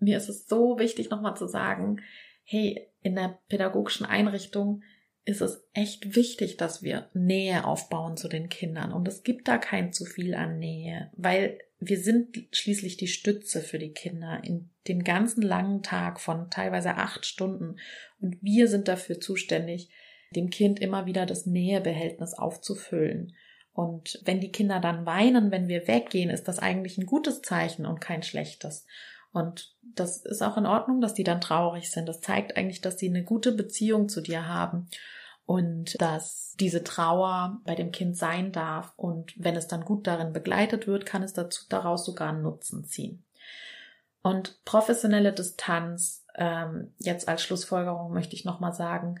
Mir 0.00 0.16
ist 0.16 0.28
es 0.28 0.48
so 0.48 0.78
wichtig, 0.78 1.10
nochmal 1.10 1.36
zu 1.36 1.46
sagen, 1.46 2.00
hey, 2.44 2.88
in 3.02 3.14
der 3.14 3.38
pädagogischen 3.48 4.06
Einrichtung 4.06 4.82
ist 5.24 5.40
es 5.40 5.62
echt 5.74 6.16
wichtig, 6.16 6.56
dass 6.56 6.82
wir 6.82 7.08
Nähe 7.14 7.64
aufbauen 7.64 8.16
zu 8.16 8.28
den 8.28 8.48
Kindern. 8.48 8.92
Und 8.92 9.06
es 9.06 9.22
gibt 9.22 9.48
da 9.48 9.58
kein 9.58 9.92
zu 9.92 10.04
viel 10.04 10.34
an 10.34 10.58
Nähe, 10.58 11.10
weil 11.16 11.58
wir 11.78 11.98
sind 11.98 12.36
schließlich 12.52 12.96
die 12.96 13.06
Stütze 13.06 13.60
für 13.60 13.78
die 13.78 13.92
Kinder 13.92 14.42
in 14.44 14.70
den 14.88 15.04
ganzen 15.04 15.42
langen 15.42 15.82
Tag 15.82 16.20
von 16.20 16.50
teilweise 16.50 16.96
acht 16.96 17.24
Stunden. 17.26 17.76
Und 18.20 18.36
wir 18.42 18.68
sind 18.68 18.88
dafür 18.88 19.20
zuständig, 19.20 19.90
dem 20.34 20.50
Kind 20.50 20.80
immer 20.80 21.06
wieder 21.06 21.26
das 21.26 21.46
Nähebehältnis 21.46 22.34
aufzufüllen. 22.34 23.34
Und 23.72 24.20
wenn 24.24 24.40
die 24.40 24.52
Kinder 24.52 24.80
dann 24.80 25.06
weinen, 25.06 25.50
wenn 25.50 25.68
wir 25.68 25.86
weggehen, 25.86 26.30
ist 26.30 26.48
das 26.48 26.58
eigentlich 26.58 26.98
ein 26.98 27.06
gutes 27.06 27.40
Zeichen 27.40 27.86
und 27.86 28.00
kein 28.00 28.22
schlechtes. 28.22 28.86
Und 29.32 29.74
das 29.82 30.18
ist 30.24 30.42
auch 30.42 30.56
in 30.56 30.66
Ordnung, 30.66 31.00
dass 31.00 31.14
die 31.14 31.24
dann 31.24 31.40
traurig 31.40 31.90
sind. 31.90 32.08
Das 32.08 32.20
zeigt 32.20 32.56
eigentlich, 32.56 32.80
dass 32.80 32.98
sie 32.98 33.08
eine 33.08 33.24
gute 33.24 33.52
Beziehung 33.52 34.08
zu 34.08 34.20
dir 34.20 34.48
haben 34.48 34.88
und 35.46 36.00
dass 36.00 36.54
diese 36.58 36.84
Trauer 36.84 37.60
bei 37.64 37.74
dem 37.74 37.92
Kind 37.92 38.16
sein 38.16 38.52
darf. 38.52 38.92
Und 38.96 39.32
wenn 39.36 39.56
es 39.56 39.68
dann 39.68 39.84
gut 39.84 40.06
darin 40.06 40.32
begleitet 40.32 40.86
wird, 40.86 41.06
kann 41.06 41.22
es 41.22 41.32
dazu, 41.32 41.64
daraus 41.68 42.04
sogar 42.04 42.30
einen 42.30 42.42
Nutzen 42.42 42.84
ziehen. 42.84 43.24
Und 44.22 44.64
professionelle 44.64 45.32
Distanz, 45.32 46.26
ähm, 46.34 46.94
jetzt 46.98 47.28
als 47.28 47.42
Schlussfolgerung 47.42 48.12
möchte 48.12 48.34
ich 48.34 48.44
nochmal 48.44 48.74
sagen, 48.74 49.20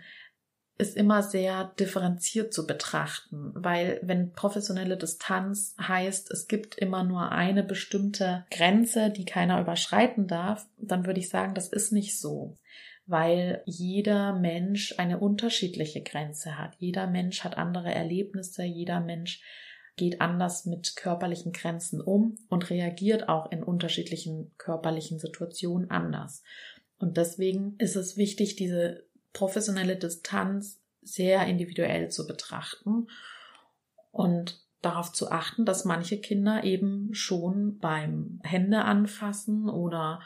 ist 0.80 0.96
immer 0.96 1.22
sehr 1.22 1.72
differenziert 1.78 2.52
zu 2.52 2.66
betrachten, 2.66 3.52
weil 3.54 4.00
wenn 4.02 4.32
professionelle 4.32 4.96
Distanz 4.96 5.76
heißt, 5.80 6.30
es 6.30 6.48
gibt 6.48 6.76
immer 6.76 7.04
nur 7.04 7.30
eine 7.30 7.62
bestimmte 7.62 8.44
Grenze, 8.50 9.10
die 9.10 9.24
keiner 9.24 9.60
überschreiten 9.60 10.26
darf, 10.26 10.66
dann 10.78 11.06
würde 11.06 11.20
ich 11.20 11.28
sagen, 11.28 11.54
das 11.54 11.68
ist 11.68 11.92
nicht 11.92 12.18
so, 12.18 12.56
weil 13.06 13.62
jeder 13.66 14.32
Mensch 14.32 14.94
eine 14.98 15.18
unterschiedliche 15.18 16.02
Grenze 16.02 16.58
hat. 16.58 16.74
Jeder 16.78 17.06
Mensch 17.06 17.44
hat 17.44 17.58
andere 17.58 17.92
Erlebnisse, 17.94 18.64
jeder 18.64 19.00
Mensch 19.00 19.42
geht 19.96 20.20
anders 20.20 20.64
mit 20.64 20.96
körperlichen 20.96 21.52
Grenzen 21.52 22.00
um 22.00 22.38
und 22.48 22.70
reagiert 22.70 23.28
auch 23.28 23.52
in 23.52 23.62
unterschiedlichen 23.62 24.52
körperlichen 24.56 25.18
Situationen 25.18 25.90
anders. 25.90 26.42
Und 26.98 27.16
deswegen 27.16 27.74
ist 27.78 27.96
es 27.96 28.16
wichtig, 28.16 28.56
diese 28.56 29.04
professionelle 29.32 29.96
Distanz 29.96 30.80
sehr 31.02 31.46
individuell 31.46 32.10
zu 32.10 32.26
betrachten 32.26 33.08
und 34.10 34.60
darauf 34.82 35.12
zu 35.12 35.30
achten, 35.30 35.64
dass 35.64 35.84
manche 35.84 36.20
Kinder 36.20 36.64
eben 36.64 37.14
schon 37.14 37.78
beim 37.78 38.40
Hände 38.42 38.84
anfassen 38.84 39.68
oder 39.68 40.20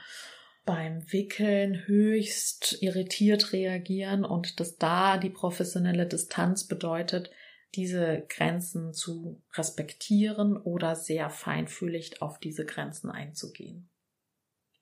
beim 0.64 1.12
Wickeln 1.12 1.86
höchst 1.86 2.78
irritiert 2.80 3.52
reagieren 3.52 4.24
und 4.24 4.60
dass 4.60 4.78
da 4.78 5.18
die 5.18 5.30
professionelle 5.30 6.06
Distanz 6.06 6.66
bedeutet, 6.66 7.30
diese 7.74 8.24
Grenzen 8.28 8.92
zu 8.92 9.42
respektieren 9.54 10.56
oder 10.56 10.94
sehr 10.94 11.28
feinfühlig 11.28 12.22
auf 12.22 12.38
diese 12.38 12.64
Grenzen 12.64 13.10
einzugehen. 13.10 13.90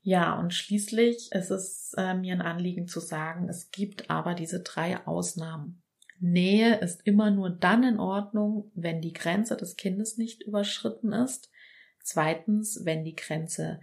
Ja, 0.03 0.39
und 0.39 0.53
schließlich 0.53 1.31
ist 1.31 1.51
es 1.51 1.95
äh, 1.97 2.15
mir 2.15 2.35
ein 2.35 2.43
Anliegen 2.43 2.89
zu 2.89 2.99
sagen, 2.99 3.49
es 3.49 3.71
gibt 3.71 4.11
aber 4.11 4.35
diese 4.35 4.61
drei 4.61 5.07
Ausnahmen. 5.07 5.83
Nähe 6.19 6.79
ist 6.79 7.07
immer 7.07 7.31
nur 7.31 7.51
dann 7.51 7.85
in 7.85 7.99
Ordnung, 7.99 8.71
wenn 8.75 9.01
die 9.01 9.13
Grenze 9.13 9.57
des 9.57 9.77
Kindes 9.77 10.19
nicht 10.19 10.43
überschritten 10.43 11.13
ist. 11.13 11.51
Zweitens, 12.01 12.85
wenn 12.85 13.05
die 13.05 13.15
Grenze 13.15 13.81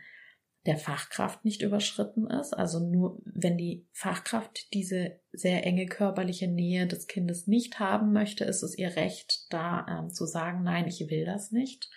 der 0.66 0.78
Fachkraft 0.78 1.46
nicht 1.46 1.62
überschritten 1.62 2.28
ist, 2.28 2.54
also 2.54 2.80
nur 2.80 3.22
wenn 3.24 3.58
die 3.58 3.88
Fachkraft 3.92 4.74
diese 4.74 5.20
sehr 5.32 5.66
enge 5.66 5.86
körperliche 5.86 6.48
Nähe 6.48 6.86
des 6.86 7.08
Kindes 7.08 7.48
nicht 7.48 7.80
haben 7.80 8.12
möchte, 8.12 8.44
ist 8.44 8.62
es 8.62 8.78
ihr 8.78 8.96
Recht, 8.98 9.48
da 9.52 9.86
ähm, 9.90 10.10
zu 10.10 10.26
sagen, 10.26 10.64
nein, 10.64 10.88
ich 10.88 11.00
will 11.10 11.26
das 11.26 11.52
nicht. 11.52 11.90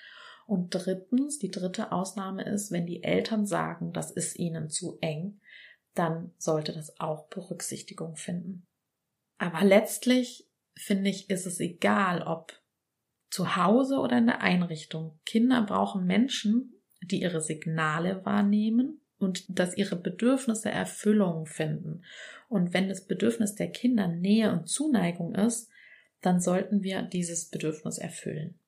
Und 0.53 0.69
drittens, 0.69 1.39
die 1.39 1.51
dritte 1.51 1.93
Ausnahme 1.93 2.45
ist, 2.45 2.71
wenn 2.71 2.85
die 2.85 3.03
Eltern 3.03 3.47
sagen, 3.47 3.95
das 3.95 4.11
ist 4.11 4.39
ihnen 4.39 4.69
zu 4.69 4.99
eng, 5.01 5.41
dann 5.95 6.35
sollte 6.37 6.75
das 6.75 7.01
auch 7.01 7.27
Berücksichtigung 7.29 8.17
finden. 8.17 8.67
Aber 9.39 9.65
letztlich 9.65 10.47
finde 10.77 11.09
ich, 11.09 11.31
ist 11.31 11.47
es 11.47 11.59
egal, 11.59 12.21
ob 12.21 12.61
zu 13.31 13.57
Hause 13.57 13.97
oder 13.97 14.19
in 14.19 14.27
der 14.27 14.43
Einrichtung. 14.43 15.19
Kinder 15.25 15.63
brauchen 15.63 16.05
Menschen, 16.05 16.75
die 17.01 17.23
ihre 17.23 17.41
Signale 17.41 18.23
wahrnehmen 18.27 19.01
und 19.17 19.59
dass 19.59 19.75
ihre 19.79 19.97
Bedürfnisse 19.97 20.71
Erfüllung 20.71 21.47
finden. 21.47 22.05
Und 22.51 22.75
wenn 22.75 22.91
das 22.91 23.07
Bedürfnis 23.07 23.55
der 23.55 23.71
Kinder 23.71 24.07
Nähe 24.07 24.53
und 24.53 24.69
Zuneigung 24.69 25.35
ist, 25.35 25.71
dann 26.21 26.43
sollten 26.43 26.83
wir 26.83 27.01
dieses 27.01 27.49
Bedürfnis 27.49 27.97
erfüllen. 27.97 28.59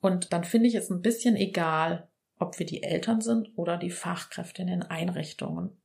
Und 0.00 0.32
dann 0.32 0.44
finde 0.44 0.68
ich 0.68 0.74
es 0.74 0.90
ein 0.90 1.02
bisschen 1.02 1.36
egal, 1.36 2.08
ob 2.38 2.58
wir 2.58 2.66
die 2.66 2.82
Eltern 2.82 3.20
sind 3.20 3.50
oder 3.56 3.76
die 3.76 3.90
Fachkräfte 3.90 4.62
in 4.62 4.68
den 4.68 4.82
Einrichtungen. 4.82 5.76